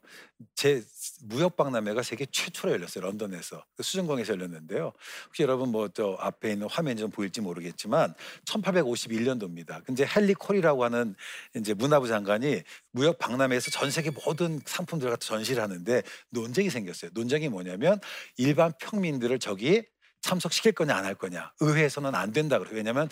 제 0.56 0.84
무역 1.24 1.56
박람회가 1.58 2.04
세계 2.04 2.26
최초로 2.26 2.74
열렸어요. 2.74 3.04
런던에서 3.04 3.64
그 3.76 3.84
수정광에서 3.84 4.34
열렸는데요. 4.34 4.94
혹시 5.28 5.44
여러분 5.44 5.70
뭐 5.72 5.90
저 5.94 6.16
앞에 6.20 6.52
있는 6.52 6.68
화면 6.70 6.96
좀 6.98 7.10
보일지 7.10 7.42
모르겠지만 7.42 8.14
1851년도입니다. 8.46 9.84
근데 9.86 10.06
헨리 10.16 10.34
콜이라고 10.34 10.84
하는 10.84 11.16
이제 11.56 11.74
문화부 11.74 12.08
장관이 12.08 12.62
무역 12.92 13.18
박람회에서 13.20 13.72
전 13.72 13.90
세계 13.90 14.12
모든 14.12 14.60
상품들 14.66 15.10
갖다 15.10 15.26
전시를 15.26 15.64
하는데 15.64 16.04
논쟁이 16.30 16.70
생겼어요. 16.70 17.12
논쟁이 17.14 17.50
뭐냐면 17.50 18.00
일반 18.38 18.74
평민들을 18.80 19.40
저기 19.40 19.84
참석시킬 20.22 20.74
거냐 20.74 20.96
안 20.96 21.06
할 21.06 21.16
거냐 21.16 21.54
의회에서는 21.62 22.14
안 22.16 22.32
된다 22.34 22.60
그래요 22.60 22.76
왜냐하면 22.76 23.08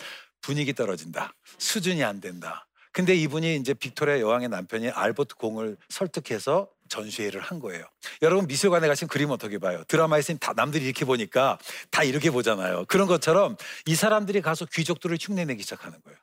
분위기 0.45 0.73
떨어진다. 0.73 1.33
수준이 1.57 2.03
안 2.03 2.21
된다. 2.21 2.67
근데 2.91 3.15
이분이 3.15 3.55
이제 3.55 3.73
빅토리아 3.73 4.19
여왕의 4.19 4.49
남편이 4.49 4.91
알버트 4.91 5.35
공을 5.35 5.75
설득해서 5.89 6.69
전시회를 6.87 7.41
한 7.41 7.59
거예요. 7.59 7.83
여러분 8.21 8.45
미술관에 8.45 8.87
가시면 8.87 9.09
그림 9.09 9.31
어떻게 9.31 9.57
봐요? 9.57 9.83
드라마에서는 9.87 10.37
다 10.37 10.53
남들이 10.55 10.85
이렇게 10.85 11.03
보니까 11.03 11.57
다 11.89 12.03
이렇게 12.03 12.29
보잖아요. 12.29 12.85
그런 12.85 13.07
것처럼 13.07 13.57
이 13.87 13.95
사람들이 13.95 14.41
가서 14.41 14.65
귀족들을 14.71 15.17
흉내내기 15.19 15.63
시작하는 15.63 15.99
거예요. 16.03 16.17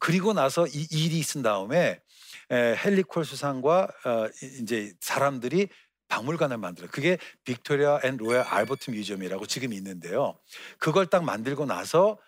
그리고 0.00 0.32
나서 0.32 0.66
이 0.66 0.86
일이 0.90 1.20
있은 1.20 1.42
다음에 1.42 2.00
헨리 2.50 2.96
콜 2.96 3.24
수상과 3.24 3.88
어, 4.04 4.26
이제 4.60 4.92
사람들이 5.00 5.68
박물관을 6.08 6.58
만들어. 6.58 6.88
그게 6.90 7.18
Victoria 7.44 8.00
and 8.02 8.16
Royal 8.16 8.42
Albert 8.42 8.90
Museum이라고 8.90 9.46
지금 9.46 9.72
있는데요. 9.72 10.38
그걸 10.78 11.06
딱 11.06 11.24
만들고 11.24 11.66
나서 11.66 12.18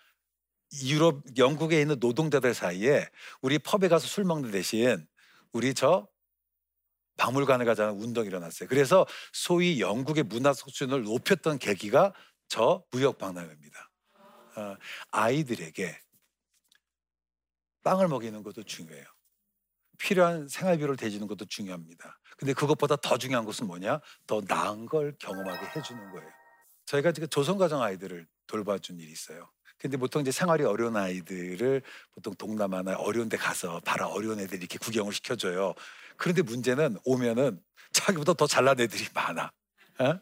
유럽 0.83 1.23
영국에 1.37 1.81
있는 1.81 1.97
노동자들 1.99 2.53
사이에 2.53 3.07
우리 3.41 3.59
펍에 3.59 3.87
가서 3.87 4.07
술 4.07 4.23
먹는 4.23 4.51
대신 4.51 5.05
우리 5.51 5.73
저 5.73 6.07
박물관에 7.17 7.65
가자는 7.65 7.95
운동이 7.95 8.27
일어났어요. 8.27 8.69
그래서 8.69 9.05
소위 9.33 9.81
영국의 9.81 10.23
문화 10.23 10.53
수준을 10.53 11.03
높였던 11.03 11.59
계기가 11.59 12.13
저 12.47 12.83
무역 12.91 13.17
박람회입니다. 13.17 13.91
어, 14.55 14.77
아이들에게 15.11 15.99
빵을 17.83 18.07
먹이는 18.07 18.43
것도 18.43 18.63
중요해요. 18.63 19.05
필요한 19.97 20.47
생활비를 20.47 20.95
대주는 20.95 21.25
것도 21.27 21.45
중요합니다. 21.45 22.19
근데 22.37 22.53
그것보다 22.53 22.95
더 22.95 23.17
중요한 23.17 23.45
것은 23.45 23.67
뭐냐? 23.67 23.99
더 24.25 24.41
나은 24.47 24.85
걸 24.85 25.13
경험하게 25.19 25.67
해주는 25.75 26.11
거예요. 26.11 26.29
저희가 26.85 27.11
지금 27.11 27.27
조선가정 27.27 27.81
아이들을 27.81 28.27
돌봐준 28.47 28.97
일이 28.99 29.11
있어요. 29.11 29.51
근데 29.79 29.97
보통 29.97 30.21
이제 30.21 30.31
생활이 30.31 30.63
어려운 30.63 30.97
아이들을 30.97 31.81
보통 32.11 32.33
동남아나 32.35 32.97
어려운 32.97 33.29
데 33.29 33.37
가서 33.37 33.79
봐라 33.81 34.07
어려운 34.07 34.39
애들 34.39 34.57
이렇게 34.59 34.77
구경을 34.77 35.13
시켜줘요. 35.13 35.73
그런데 36.17 36.41
문제는 36.41 36.97
오면은 37.05 37.61
자기보다 37.93 38.33
더 38.33 38.45
잘난 38.45 38.79
애들이 38.79 39.05
많아. 39.13 39.51
어? 39.99 40.19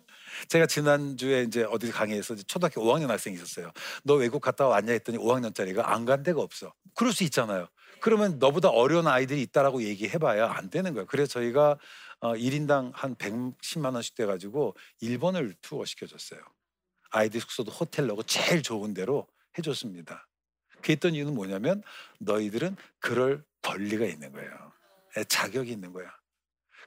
제가 0.50 0.68
지난주에 0.68 1.44
이제 1.44 1.64
어디 1.64 1.92
강의에서 1.92 2.36
초등학교 2.36 2.82
5학년 2.84 3.08
학생이 3.08 3.36
있었어요. 3.36 3.72
너 4.04 4.16
외국 4.16 4.42
갔다 4.42 4.68
왔냐 4.68 4.92
했더니 4.94 5.18
5학년짜리가 5.18 5.80
안 5.86 6.06
간 6.06 6.22
데가 6.24 6.42
없어. 6.42 6.74
그럴 6.96 7.12
수 7.14 7.24
있잖아요. 7.24 7.68
그러면 8.00 8.38
너보다 8.38 8.70
어려운 8.70 9.08
아이들이 9.08 9.42
있다라고 9.42 9.82
얘기해봐야 9.84 10.52
안 10.52 10.70
되는 10.70 10.94
거예요. 10.94 11.08
그래서 11.08 11.32
저희가 11.40 11.78
어, 12.20 12.34
1인당 12.36 12.92
한 12.94 13.16
110만 13.16 13.94
원씩 13.96 14.16
돼가지고 14.16 14.76
일본을 15.02 15.56
투어 15.62 15.84
시켜줬어요. 15.86 16.42
아이들 17.10 17.42
숙소도 17.42 17.72
호텔 17.72 18.06
넣고 18.08 18.24
제일 18.24 18.62
좋은 18.62 18.94
데로 18.94 19.28
해줬습니다. 19.58 20.28
그 20.82 20.92
했던 20.92 21.14
이유는 21.14 21.34
뭐냐면 21.34 21.82
너희들은 22.20 22.76
그럴 23.00 23.44
권리가 23.62 24.06
있는 24.06 24.32
거예요. 24.32 24.72
예, 25.18 25.24
자격이 25.24 25.72
있는 25.72 25.94
거야. 25.94 26.10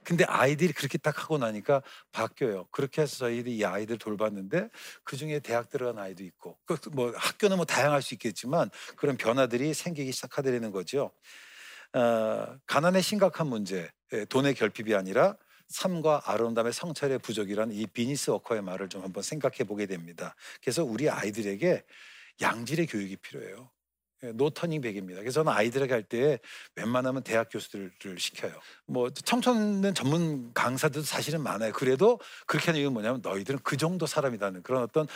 근데 0.03 0.23
아이들이 0.25 0.73
그렇게 0.73 0.97
딱 0.97 1.21
하고 1.21 1.37
나니까 1.37 1.83
바뀌어요. 2.11 2.65
그렇게 2.71 3.03
해서 3.03 3.17
저희들이 3.17 3.57
이 3.57 3.65
아이들 3.65 3.97
돌봤는데 3.97 4.69
그 5.03 5.15
중에 5.15 5.39
대학 5.39 5.69
들어간 5.69 5.99
아이도 6.03 6.23
있고, 6.23 6.57
그뭐 6.65 7.13
학교는 7.15 7.57
뭐 7.57 7.65
다양할 7.65 8.01
수 8.01 8.15
있겠지만 8.15 8.71
그런 8.95 9.15
변화들이 9.17 9.73
생기기 9.73 10.11
시작하더라는 10.11 10.71
거죠. 10.71 11.11
어, 11.93 12.57
가난의 12.65 13.03
심각한 13.03 13.47
문제, 13.47 13.91
예, 14.13 14.25
돈의 14.25 14.55
결핍이 14.55 14.95
아니라 14.95 15.35
삶과 15.67 16.23
아름다움의 16.25 16.73
성찰의 16.73 17.19
부족이라는 17.19 17.73
이 17.73 17.85
비니스 17.87 18.31
워커의 18.31 18.61
말을 18.61 18.89
좀 18.89 19.03
한번 19.03 19.23
생각해 19.23 19.63
보게 19.65 19.85
됩니다. 19.85 20.35
그래서 20.61 20.83
우리 20.83 21.09
아이들에게 21.09 21.83
양질의 22.41 22.87
교육이 22.87 23.17
필요해요. 23.17 23.69
예, 24.23 24.31
no 24.33 24.44
turning 24.44 24.81
back입니다. 24.81 25.19
그래서 25.21 25.41
저는 25.41 25.51
아이들에게 25.51 25.93
할 25.93 26.03
때 26.03 26.39
웬만하면 26.75 27.23
대학 27.23 27.49
교수들을 27.49 28.19
시켜요. 28.19 28.53
뭐 28.85 29.09
청소년 29.09 29.93
전문 29.93 30.53
강사들도 30.53 31.05
사실은 31.05 31.41
많아요. 31.41 31.71
그래도 31.71 32.19
그렇게 32.45 32.67
하는 32.67 32.79
이유는 32.81 32.93
뭐냐면 32.93 33.21
너희들은 33.23 33.61
그 33.63 33.77
정도 33.77 34.05
사람이라는 34.05 34.61
그런 34.63 34.83
어떤 34.83 35.07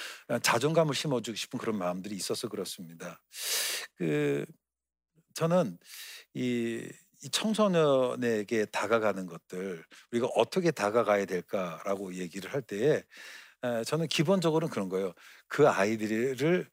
자존감을 0.41 0.95
심어주고 0.95 1.35
싶은 1.35 1.59
그런 1.59 1.77
마음들이 1.77 2.15
있어서 2.15 2.47
그렇습니다. 2.47 3.21
그 3.95 4.45
저는 5.33 5.77
이, 6.33 6.87
이 7.21 7.29
청소년에게 7.29 8.65
다가가는 8.65 9.25
것들 9.27 9.83
우리가 10.11 10.27
어떻게 10.35 10.71
다가가야 10.71 11.25
될까라고 11.25 12.15
얘기를 12.15 12.51
할 12.53 12.61
때에 12.61 13.03
저는 13.85 14.07
기본적으로는 14.07 14.71
그런 14.71 14.89
거예요. 14.89 15.13
그 15.47 15.67
아이들을 15.67 16.67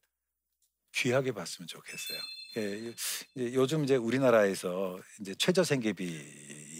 귀하게 0.94 1.33
봤으면 1.33 1.66
좋겠어요. 1.66 2.18
예, 2.59 2.92
이제 3.35 3.55
요즘 3.55 3.85
이제 3.85 3.96
우리나라에서 3.96 4.98
이제 5.20 5.35
최저 5.35 5.64
생계비 5.64 6.05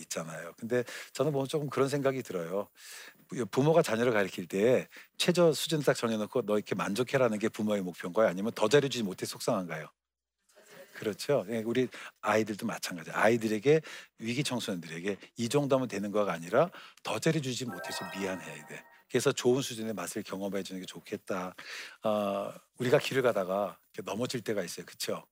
있잖아요. 0.03 0.53
근데 0.59 0.85
저는 1.14 1.33
뭐 1.33 1.46
조금 1.46 1.70
그런 1.70 1.88
생각이 1.88 2.22
들어요. 2.22 2.68
부모가 3.51 3.81
자녀를 3.81 4.12
가르칠 4.12 4.46
때 4.46 4.87
최저 5.16 5.55
수준 5.55 5.81
딱 5.83 5.94
정해놓고 5.94 6.42
너 6.42 6.57
이렇게 6.59 6.75
만족해라는 6.75 7.38
게 7.38 7.48
부모의 7.48 7.81
목표인가요? 7.83 8.29
아니면 8.29 8.53
더 8.55 8.68
잘해주지 8.68 9.03
못해 9.03 9.25
속상한가요? 9.25 9.88
그렇죠. 10.94 11.46
예, 11.48 11.62
우리 11.64 11.88
아이들도 12.20 12.66
마찬가지. 12.66 13.11
아이들에게 13.11 13.81
위기 14.18 14.44
청소년들에게 14.44 15.16
이 15.38 15.48
정도면 15.48 15.88
되는 15.88 16.12
거가 16.12 16.33
아니라 16.33 16.70
더 17.03 17.18
잘해주지 17.18 17.64
못해서 17.64 18.05
미안해야 18.14 18.66
돼. 18.66 18.85
그래서 19.12 19.31
좋은 19.31 19.61
수준의 19.61 19.92
맛을 19.92 20.22
경험해 20.22 20.62
주는 20.62 20.81
게 20.81 20.87
좋겠다. 20.87 21.55
어, 22.03 22.53
우리가 22.79 22.98
길을 22.98 23.20
가다가 23.22 23.79
넘어질 24.05 24.40
때가 24.40 24.64
있어요. 24.64 24.87
그렇죠? 24.87 25.27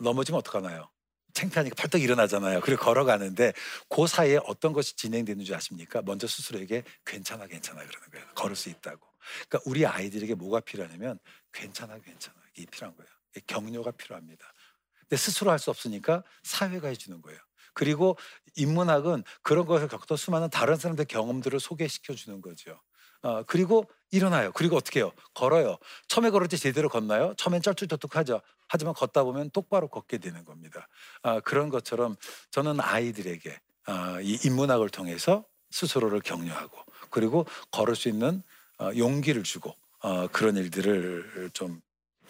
넘어지면 0.00 0.38
어떡하나요? 0.38 0.88
창피하니까 1.34 1.74
펄떡 1.76 2.00
일어나잖아요. 2.00 2.60
그리고 2.62 2.82
걸어가는데 2.82 3.52
그 3.90 4.06
사이에 4.06 4.38
어떤 4.46 4.72
것이 4.72 4.96
진행되는 4.96 5.44
줄 5.44 5.54
아십니까? 5.54 6.00
먼저 6.02 6.26
스스로에게 6.26 6.84
괜찮아 7.04 7.46
괜찮아 7.46 7.84
그러는 7.84 8.10
거예요. 8.10 8.26
걸을 8.34 8.56
수 8.56 8.70
있다고. 8.70 9.06
그러니까 9.48 9.70
우리 9.70 9.84
아이들에게 9.84 10.34
뭐가 10.34 10.60
필요하냐면 10.60 11.18
괜찮아 11.52 11.98
괜찮아 11.98 12.34
이게 12.56 12.66
필요한 12.70 12.96
거예요. 12.96 13.10
격려가 13.46 13.90
필요합니다. 13.90 14.52
근데 15.00 15.16
스스로 15.16 15.50
할 15.50 15.58
수 15.58 15.68
없으니까 15.70 16.24
사회가 16.44 16.88
해주는 16.88 17.20
거예요. 17.20 17.38
그리고 17.74 18.16
인문학은 18.56 19.22
그런 19.42 19.66
것을 19.66 19.86
겪던 19.86 20.16
수많은 20.16 20.48
다른 20.48 20.76
사람들 20.76 21.04
경험들을 21.04 21.60
소개시켜 21.60 22.14
주는 22.14 22.40
거죠. 22.40 22.80
어, 23.22 23.42
그리고 23.44 23.84
일어나요. 24.10 24.52
그리고 24.52 24.76
어떻게 24.76 25.00
해요? 25.00 25.12
걸어요. 25.34 25.78
처음에 26.08 26.30
걸을 26.30 26.48
때 26.48 26.56
제대로 26.56 26.88
걷나요? 26.88 27.34
처음엔 27.36 27.62
쩔쩔떡떡하죠. 27.62 28.40
하지만 28.68 28.94
걷다 28.94 29.24
보면 29.24 29.50
똑바로 29.50 29.88
걷게 29.88 30.18
되는 30.18 30.44
겁니다. 30.44 30.88
어, 31.22 31.40
그런 31.40 31.68
것처럼 31.68 32.16
저는 32.50 32.80
아이들에게 32.80 33.60
어, 33.88 34.20
이 34.20 34.38
인문학을 34.44 34.88
통해서 34.90 35.44
스스로를 35.70 36.20
격려하고 36.20 36.78
그리고 37.10 37.46
걸을 37.70 37.96
수 37.96 38.08
있는 38.08 38.42
어, 38.78 38.90
용기를 38.96 39.42
주고 39.42 39.74
어, 40.00 40.28
그런 40.28 40.56
일들을 40.56 41.50
좀 41.52 41.80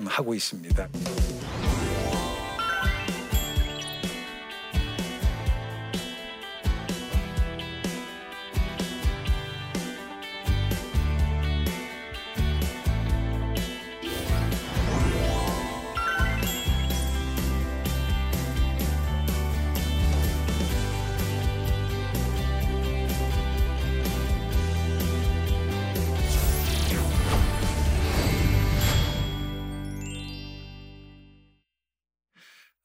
하고 0.07 0.35
있습니다. 0.35 0.88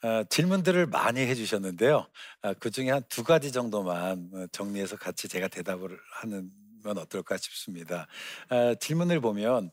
어, 0.03 0.23
질문들을 0.29 0.87
많이 0.87 1.21
해주셨는데요. 1.21 2.07
어, 2.41 2.53
그 2.59 2.71
중에 2.71 2.89
한 2.91 3.03
두 3.09 3.23
가지 3.23 3.51
정도만 3.51 4.29
어, 4.33 4.45
정리해서 4.51 4.97
같이 4.97 5.27
제가 5.29 5.47
대답을 5.47 5.97
하는 6.21 6.51
건 6.83 6.97
어떨까 6.97 7.37
싶습니다. 7.37 8.07
어, 8.49 8.75
질문을 8.75 9.21
보면 9.21 9.71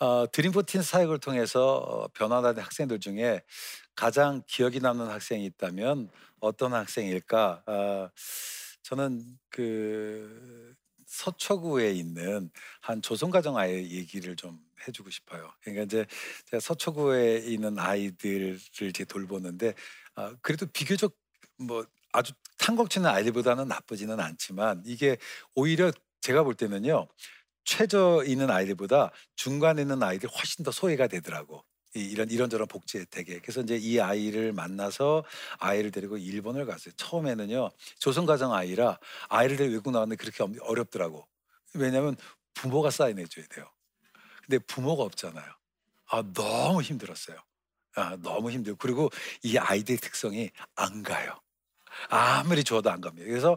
어, 0.00 0.26
드림포틴 0.32 0.82
사역을 0.82 1.18
통해서 1.20 1.76
어, 1.78 2.08
변화된 2.08 2.58
학생들 2.62 3.00
중에 3.00 3.42
가장 3.96 4.42
기억이 4.46 4.80
남는 4.80 5.06
학생이 5.08 5.44
있다면 5.46 6.10
어떤 6.40 6.74
학생일까? 6.74 7.64
어, 7.66 8.08
저는 8.82 9.24
그 9.50 10.74
서초구에 11.06 11.92
있는 11.92 12.50
한 12.80 13.02
조선가정 13.02 13.56
아이 13.58 13.90
얘기를 13.92 14.36
좀 14.36 14.58
해주고 14.86 15.10
싶어요. 15.10 15.52
그러니까 15.60 15.84
이제 15.84 16.06
제가 16.50 16.60
서초구에 16.60 17.38
있는 17.46 17.78
아이들을 17.78 18.58
이제 18.82 19.04
돌보는데 19.04 19.74
어, 20.16 20.34
그래도 20.42 20.66
비교적 20.66 21.14
뭐 21.58 21.84
아주 22.12 22.32
탕곡치는 22.58 23.08
아이들보다는 23.08 23.68
나쁘지는 23.68 24.20
않지만 24.20 24.82
이게 24.86 25.16
오히려 25.54 25.90
제가 26.20 26.42
볼 26.42 26.54
때는요 26.54 27.08
최저 27.64 28.22
있는 28.24 28.50
아이들보다 28.50 29.10
중간에 29.34 29.82
있는 29.82 30.02
아이들이 30.02 30.30
훨씬 30.34 30.64
더 30.64 30.70
소외가 30.70 31.06
되더라고. 31.08 31.64
이런 31.94 32.30
이런저런 32.30 32.68
복지 32.68 32.98
혜택에 32.98 33.40
그래서 33.40 33.62
이제 33.62 33.76
이 33.76 33.98
아이를 34.00 34.52
만나서 34.52 35.24
아이를 35.58 35.90
데리고 35.90 36.18
일본을 36.18 36.66
갔어요. 36.66 36.92
처음에는요 36.96 37.70
조선 37.98 38.26
가정 38.26 38.52
아이라 38.52 38.98
아이를 39.28 39.56
데리고 39.56 39.74
외국 39.74 39.92
나왔는데 39.92 40.22
그렇게 40.22 40.44
어렵더라고. 40.60 41.26
왜냐하면 41.74 42.16
부모가 42.54 42.90
사인해 42.90 43.24
줘야 43.26 43.46
돼요. 43.46 43.70
근데 44.46 44.58
부모가 44.66 45.02
없잖아요. 45.04 45.44
아 46.08 46.22
너무 46.32 46.82
힘들었어요. 46.82 47.36
아 47.96 48.16
너무 48.22 48.50
힘들고 48.50 48.78
그리고 48.78 49.10
이 49.42 49.58
아이들의 49.58 49.98
특성이 49.98 50.50
안 50.74 51.02
가요. 51.02 51.40
아무리 52.08 52.62
줘도 52.62 52.90
안 52.90 53.00
갑니다. 53.00 53.26
그래서 53.26 53.56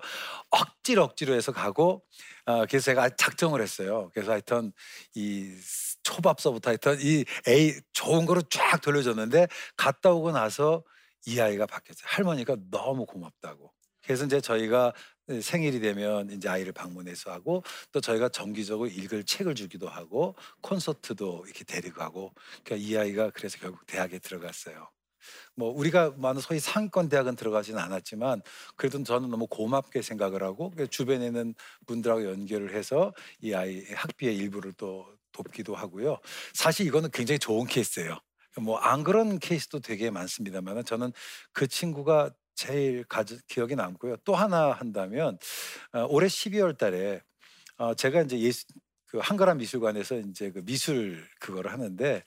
억지로 0.49 1.03
억지로 1.03 1.33
해서 1.35 1.51
가고 1.51 2.03
어, 2.45 2.65
그래서 2.65 2.85
제가 2.85 3.09
작정을 3.09 3.61
했어요. 3.61 4.09
그래서 4.13 4.31
하여튼 4.31 4.71
이 5.13 5.53
초밥서부터 6.03 6.69
하여튼 6.71 6.97
이 7.01 7.25
A 7.47 7.79
좋은 7.93 8.25
거로 8.25 8.41
쫙 8.43 8.81
돌려줬는데 8.81 9.47
갔다 9.77 10.11
오고 10.11 10.31
나서 10.31 10.83
이 11.25 11.39
아이가 11.39 11.65
바뀌었어요. 11.65 12.05
할머니가 12.05 12.55
너무 12.71 13.05
고맙다고. 13.05 13.71
그래서 14.03 14.25
이제 14.25 14.41
저희가 14.41 14.93
생일이 15.41 15.79
되면 15.79 16.29
이제 16.31 16.49
아이를 16.49 16.73
방문해서 16.73 17.31
하고 17.31 17.63
또 17.91 18.01
저희가 18.01 18.29
정기적으로 18.29 18.89
읽을 18.89 19.23
책을 19.23 19.55
주기도 19.55 19.87
하고 19.89 20.35
콘서트도 20.61 21.43
이렇게 21.45 21.63
데리고 21.63 21.99
가고 21.99 22.33
그러니까 22.63 22.87
이 22.87 22.97
아이가 22.97 23.29
그래서 23.31 23.57
결국 23.59 23.85
대학에 23.87 24.19
들어갔어요. 24.19 24.89
뭐 25.55 25.69
우리가 25.71 26.13
많은 26.17 26.41
소위 26.41 26.59
상위권 26.59 27.09
대학은 27.09 27.35
들어가지는 27.35 27.79
않았지만 27.79 28.41
그래도 28.75 29.03
저는 29.03 29.29
너무 29.29 29.47
고맙게 29.47 30.01
생각을 30.01 30.43
하고 30.43 30.71
그 30.71 30.87
주변에 30.87 31.27
있는 31.27 31.53
분들하고 31.87 32.25
연결을 32.25 32.75
해서 32.75 33.13
이 33.41 33.53
아이 33.53 33.83
학비의 33.93 34.35
일부를 34.37 34.73
또 34.73 35.05
돕기도 35.31 35.75
하고요. 35.75 36.19
사실 36.53 36.87
이거는 36.87 37.11
굉장히 37.11 37.39
좋은 37.39 37.67
케이스예요. 37.67 38.17
뭐 38.61 38.77
안 38.79 39.03
그런 39.03 39.39
케이스도 39.39 39.79
되게 39.79 40.09
많습니다만 40.09 40.83
저는 40.85 41.11
그 41.53 41.67
친구가 41.67 42.31
제일 42.59 43.05
가지, 43.05 43.39
기억에 43.47 43.73
남고요. 43.75 44.17
또 44.25 44.35
하나 44.35 44.73
한다면 44.73 45.37
어, 45.93 46.05
올해 46.09 46.27
12월 46.27 46.77
달에 46.77 47.21
어, 47.77 47.93
제가 47.93 48.23
이제 48.23 48.37
예수, 48.37 48.65
그 49.05 49.17
한가람 49.19 49.59
미술관에서 49.59 50.17
이제 50.17 50.51
그 50.51 50.61
미술 50.65 51.25
그거를 51.39 51.71
하는데 51.71 52.25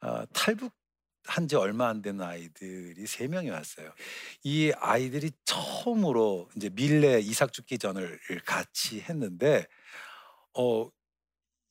어, 0.00 0.24
탈북 0.32 0.72
한지 1.26 1.54
얼마 1.54 1.88
안 1.88 2.02
되는 2.02 2.20
아이들이 2.22 3.06
세 3.06 3.28
명이 3.28 3.50
왔어요. 3.50 3.92
이 4.42 4.72
아이들이 4.76 5.30
처음으로 5.44 6.48
이제 6.56 6.68
밀레 6.68 7.20
이삭 7.20 7.52
죽기 7.52 7.78
전을 7.78 8.18
같이 8.44 9.00
했는데 9.00 9.66
어. 10.58 10.90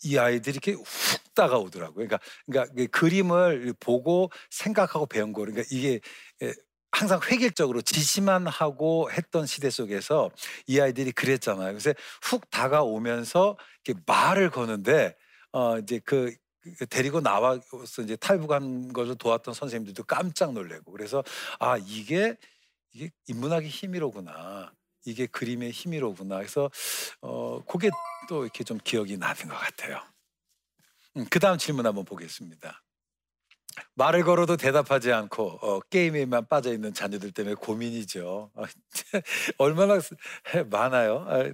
이 0.04 0.18
아이들이 0.18 0.54
이렇게 0.54 0.72
훅 0.72 1.36
다가오더라고요. 1.36 2.08
그러니까, 2.08 2.20
그러니까 2.48 2.74
그 2.74 2.88
그림을 2.88 3.76
보고 3.80 4.32
생각하고 4.50 5.06
배운 5.06 5.32
거. 5.32 5.42
그러니까 5.42 5.64
이게 5.70 6.00
예, 6.42 6.54
항상 6.92 7.20
획일적으로 7.30 7.82
지시만 7.82 8.48
하고 8.48 9.10
했던 9.12 9.46
시대 9.46 9.70
속에서 9.70 10.30
이 10.68 10.80
아이들이 10.80 11.12
그랬잖아요. 11.12 11.70
그래서 11.72 11.94
훅 12.22 12.50
다가오면서 12.50 13.58
이렇게 13.86 14.02
말을 14.06 14.50
거는데 14.52 15.16
어 15.52 15.78
이제 15.80 16.00
그그 16.00 16.86
데리고 16.90 17.22
나와서 17.22 18.02
이제 18.04 18.16
탈북한 18.16 18.94
것을 18.94 19.16
도왔던 19.16 19.54
선생님들도 19.54 20.04
깜짝 20.04 20.54
놀래고 20.54 20.92
그래서 20.92 21.24
아 21.60 21.78
이게 21.78 22.38
이게 22.94 23.10
인문학의 23.28 23.70
힘이로구나 23.70 24.74
이게 25.06 25.26
그림의 25.28 25.72
힘이로구나 25.72 26.38
그래서 26.38 26.70
어 27.22 27.64
그게 27.66 27.90
또 28.30 28.44
이렇게 28.44 28.64
좀 28.64 28.78
기억이 28.84 29.18
나는 29.18 29.48
것 29.48 29.56
같아요. 29.56 30.02
음, 31.18 31.26
그 31.30 31.40
다음 31.40 31.58
질문 31.58 31.86
한번 31.86 32.06
보겠습니다. 32.06 32.84
말을 33.96 34.24
걸어도 34.24 34.58
대답하지 34.58 35.12
않고 35.14 35.60
어, 35.62 35.80
게임에만 35.90 36.48
빠져 36.48 36.74
있는 36.74 36.94
자녀들 36.94 37.32
때문에 37.32 37.56
고민이죠. 37.56 38.52
어, 38.54 38.64
얼마나 39.58 40.00
많아요. 40.70 41.26
아, 41.28 41.52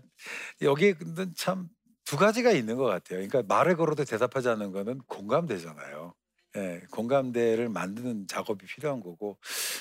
여기는 0.61 1.33
참 1.35 1.69
두 2.07 2.15
가지가 2.15 2.51
있는 2.51 2.77
것 2.77 2.85
같아요. 2.85 3.19
그러니까 3.19 3.43
말을 3.53 3.75
걸어도 3.75 4.05
대답하지 4.05 4.47
않는 4.47 4.71
거는 4.71 4.99
공감대잖아요. 5.07 6.13
예, 6.55 6.81
공감대를 6.91 7.67
만드는 7.67 8.27
작업이 8.27 8.65
필요한 8.65 9.01
거고 9.01 9.37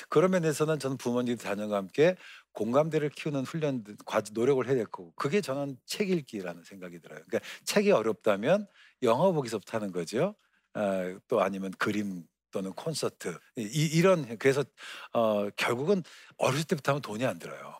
그런 0.09 0.31
면에서는 0.31 0.77
저는 0.77 0.97
부모님 0.97 1.37
자녀가 1.37 1.77
함께 1.77 2.17
공감대를 2.51 3.11
키우는 3.11 3.45
훈련 3.45 3.85
과제 4.05 4.33
노력을 4.35 4.65
해야 4.67 4.75
될 4.75 4.85
거고 4.85 5.13
그게 5.15 5.39
저는 5.39 5.77
책 5.85 6.09
읽기라는 6.09 6.63
생각이 6.65 6.99
들어요. 6.99 7.21
그러니까 7.27 7.39
책이 7.63 7.91
어렵다면 7.91 8.67
영화 9.03 9.31
보기서부터 9.31 9.77
하는 9.77 9.93
거죠. 9.93 10.35
어, 10.77 11.17
또 11.27 11.41
아니면 11.41 11.71
그림 11.79 12.23
또는 12.51 12.71
콘서트 12.73 13.37
이, 13.57 13.89
이런 13.93 14.37
그래서 14.37 14.63
어, 15.11 15.49
결국은 15.55 16.03
어렸을 16.37 16.65
때부터 16.65 16.91
하면 16.91 17.01
돈이 17.01 17.25
안 17.25 17.39
들어요. 17.39 17.79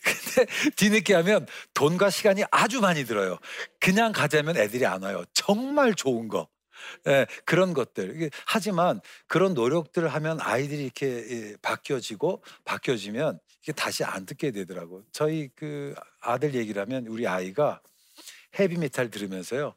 근데 0.02 0.50
뒤늦게 0.76 1.14
하면 1.14 1.46
돈과 1.74 2.08
시간이 2.10 2.44
아주 2.50 2.80
많이 2.80 3.04
들어요. 3.04 3.38
그냥 3.80 4.12
가자면 4.12 4.56
애들이 4.56 4.86
안 4.86 5.02
와요. 5.02 5.24
정말 5.34 5.94
좋은 5.94 6.28
거. 6.28 6.48
예, 7.08 7.26
그런 7.44 7.74
것들. 7.74 8.30
하지만 8.46 9.00
그런 9.26 9.52
노력들을 9.52 10.08
하면 10.08 10.40
아이들이 10.40 10.84
이렇게 10.84 11.06
예, 11.06 11.56
바뀌어지고 11.60 12.42
바뀌어지면 12.64 13.40
이게 13.62 13.72
다시 13.72 14.04
안 14.04 14.24
듣게 14.24 14.52
되더라고. 14.52 15.02
저희 15.12 15.48
그 15.54 15.94
아들 16.20 16.54
얘기를 16.54 16.80
하면 16.80 17.06
우리 17.08 17.26
아이가 17.26 17.82
헤비메탈 18.58 19.10
들으면서요. 19.10 19.74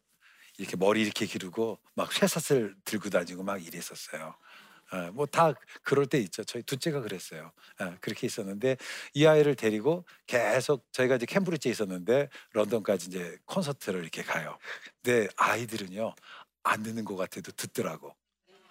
이렇게 0.62 0.78
머리 0.78 1.02
이렇게 1.02 1.26
기르고 1.26 1.80
막 1.96 2.14
쇠사슬 2.14 2.76
들고 2.86 3.10
다니고 3.10 3.42
막 3.42 3.66
이랬었어요. 3.66 4.36
예, 4.94 5.10
뭐다 5.10 5.54
그럴 5.82 6.06
때 6.06 6.20
있죠. 6.20 6.44
저희 6.44 6.62
둘째가 6.62 7.02
그랬어요. 7.02 7.52
예, 7.82 7.98
그렇게 8.00 8.28
있었는데 8.28 8.78
이 9.16 9.26
아이를 9.26 9.56
데리고 9.56 10.06
계속 10.28 10.86
저희가 10.92 11.16
이제 11.16 11.26
캠브리지에 11.26 11.72
있었는데 11.72 12.30
런던까지 12.54 13.08
이제 13.08 13.38
콘서트를 13.46 14.02
이렇게 14.02 14.22
가요. 14.22 14.60
근데 15.02 15.28
아이들은요 15.36 16.14
안 16.64 16.84
듣는 16.84 17.06
것 17.06 17.16
같아도 17.16 17.52
듣더라고. 17.54 18.16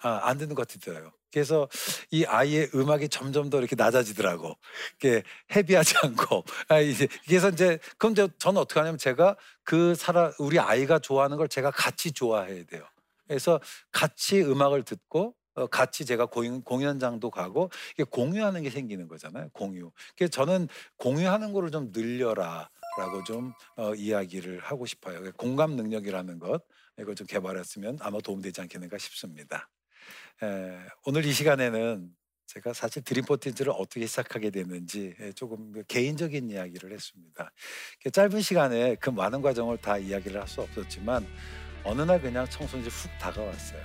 아, 0.02 0.20
안 0.24 0.38
듣는 0.38 0.54
것 0.54 0.66
같더라고요. 0.66 1.12
그래서 1.32 1.68
이 2.10 2.24
아이의 2.24 2.70
음악이 2.74 3.08
점점 3.08 3.50
더 3.50 3.58
이렇게 3.58 3.76
낮아지더라고. 3.76 4.56
이게 4.96 5.22
헤비하지 5.54 5.94
않고. 6.02 6.44
아, 6.68 6.80
이제 6.80 7.06
그래서 7.26 7.50
이제 7.50 7.78
그럼 7.98 8.14
저, 8.14 8.28
저는 8.38 8.60
어떻게 8.60 8.80
하냐면 8.80 8.98
제가 8.98 9.36
그 9.62 9.94
사람 9.94 10.32
우리 10.38 10.58
아이가 10.58 10.98
좋아하는 10.98 11.36
걸 11.36 11.48
제가 11.48 11.70
같이 11.70 12.12
좋아해야 12.12 12.64
돼요. 12.64 12.84
그래서 13.28 13.60
같이 13.92 14.42
음악을 14.42 14.82
듣고 14.82 15.34
어, 15.54 15.66
같이 15.66 16.04
제가 16.04 16.26
공연, 16.26 16.62
공연장도 16.62 17.30
가고 17.30 17.70
이게 17.94 18.04
공유하는 18.04 18.62
게 18.62 18.70
생기는 18.70 19.06
거잖아요. 19.08 19.50
공유. 19.52 19.92
그래서 20.16 20.30
저는 20.30 20.68
공유하는 20.96 21.52
거를 21.52 21.70
좀 21.70 21.90
늘려라 21.92 22.70
라고 22.98 23.22
좀 23.24 23.52
어, 23.76 23.94
이야기를 23.94 24.60
하고 24.60 24.86
싶어요. 24.86 25.22
공감 25.36 25.76
능력이라는 25.76 26.38
것 26.38 26.62
이걸 26.98 27.14
좀 27.14 27.26
개발했으면 27.26 27.98
아마 28.00 28.18
도움되지 28.20 28.60
않겠는가 28.62 28.98
싶습니다. 28.98 29.68
에, 30.42 30.78
오늘 31.04 31.24
이 31.24 31.32
시간에는 31.32 32.08
제가 32.46 32.72
사실 32.72 33.02
드림포텐츠를 33.04 33.72
어떻게 33.76 34.06
시작하게 34.06 34.50
됐는지 34.50 35.14
조금 35.36 35.70
그 35.72 35.84
개인적인 35.84 36.50
이야기를 36.50 36.92
했습니다. 36.92 37.52
짧은 38.12 38.40
시간에 38.40 38.96
그 38.96 39.10
많은 39.10 39.40
과정을 39.40 39.78
다 39.78 39.98
이야기를 39.98 40.40
할 40.40 40.48
수 40.48 40.60
없었지만 40.62 41.26
어느 41.84 42.02
날 42.02 42.20
그냥 42.20 42.48
청소년이 42.48 42.88
훅 42.90 43.10
다가왔어요. 43.20 43.82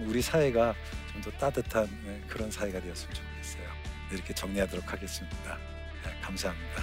우리 0.00 0.20
사회가 0.22 0.74
좀 1.12 1.22
더 1.22 1.30
따뜻한 1.32 1.88
네, 2.04 2.22
그런 2.28 2.48
사회가 2.50 2.80
되었으면 2.80 3.12
좋겠어요. 3.14 3.64
네, 4.10 4.14
이렇게 4.16 4.32
정리하도록 4.34 4.92
하겠습니다. 4.92 5.58
네, 6.04 6.20
감사합니다. 6.22 6.82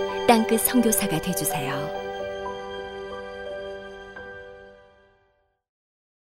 땅끝 0.31 0.61
선교사가 0.61 1.19
되주세요 1.19 2.00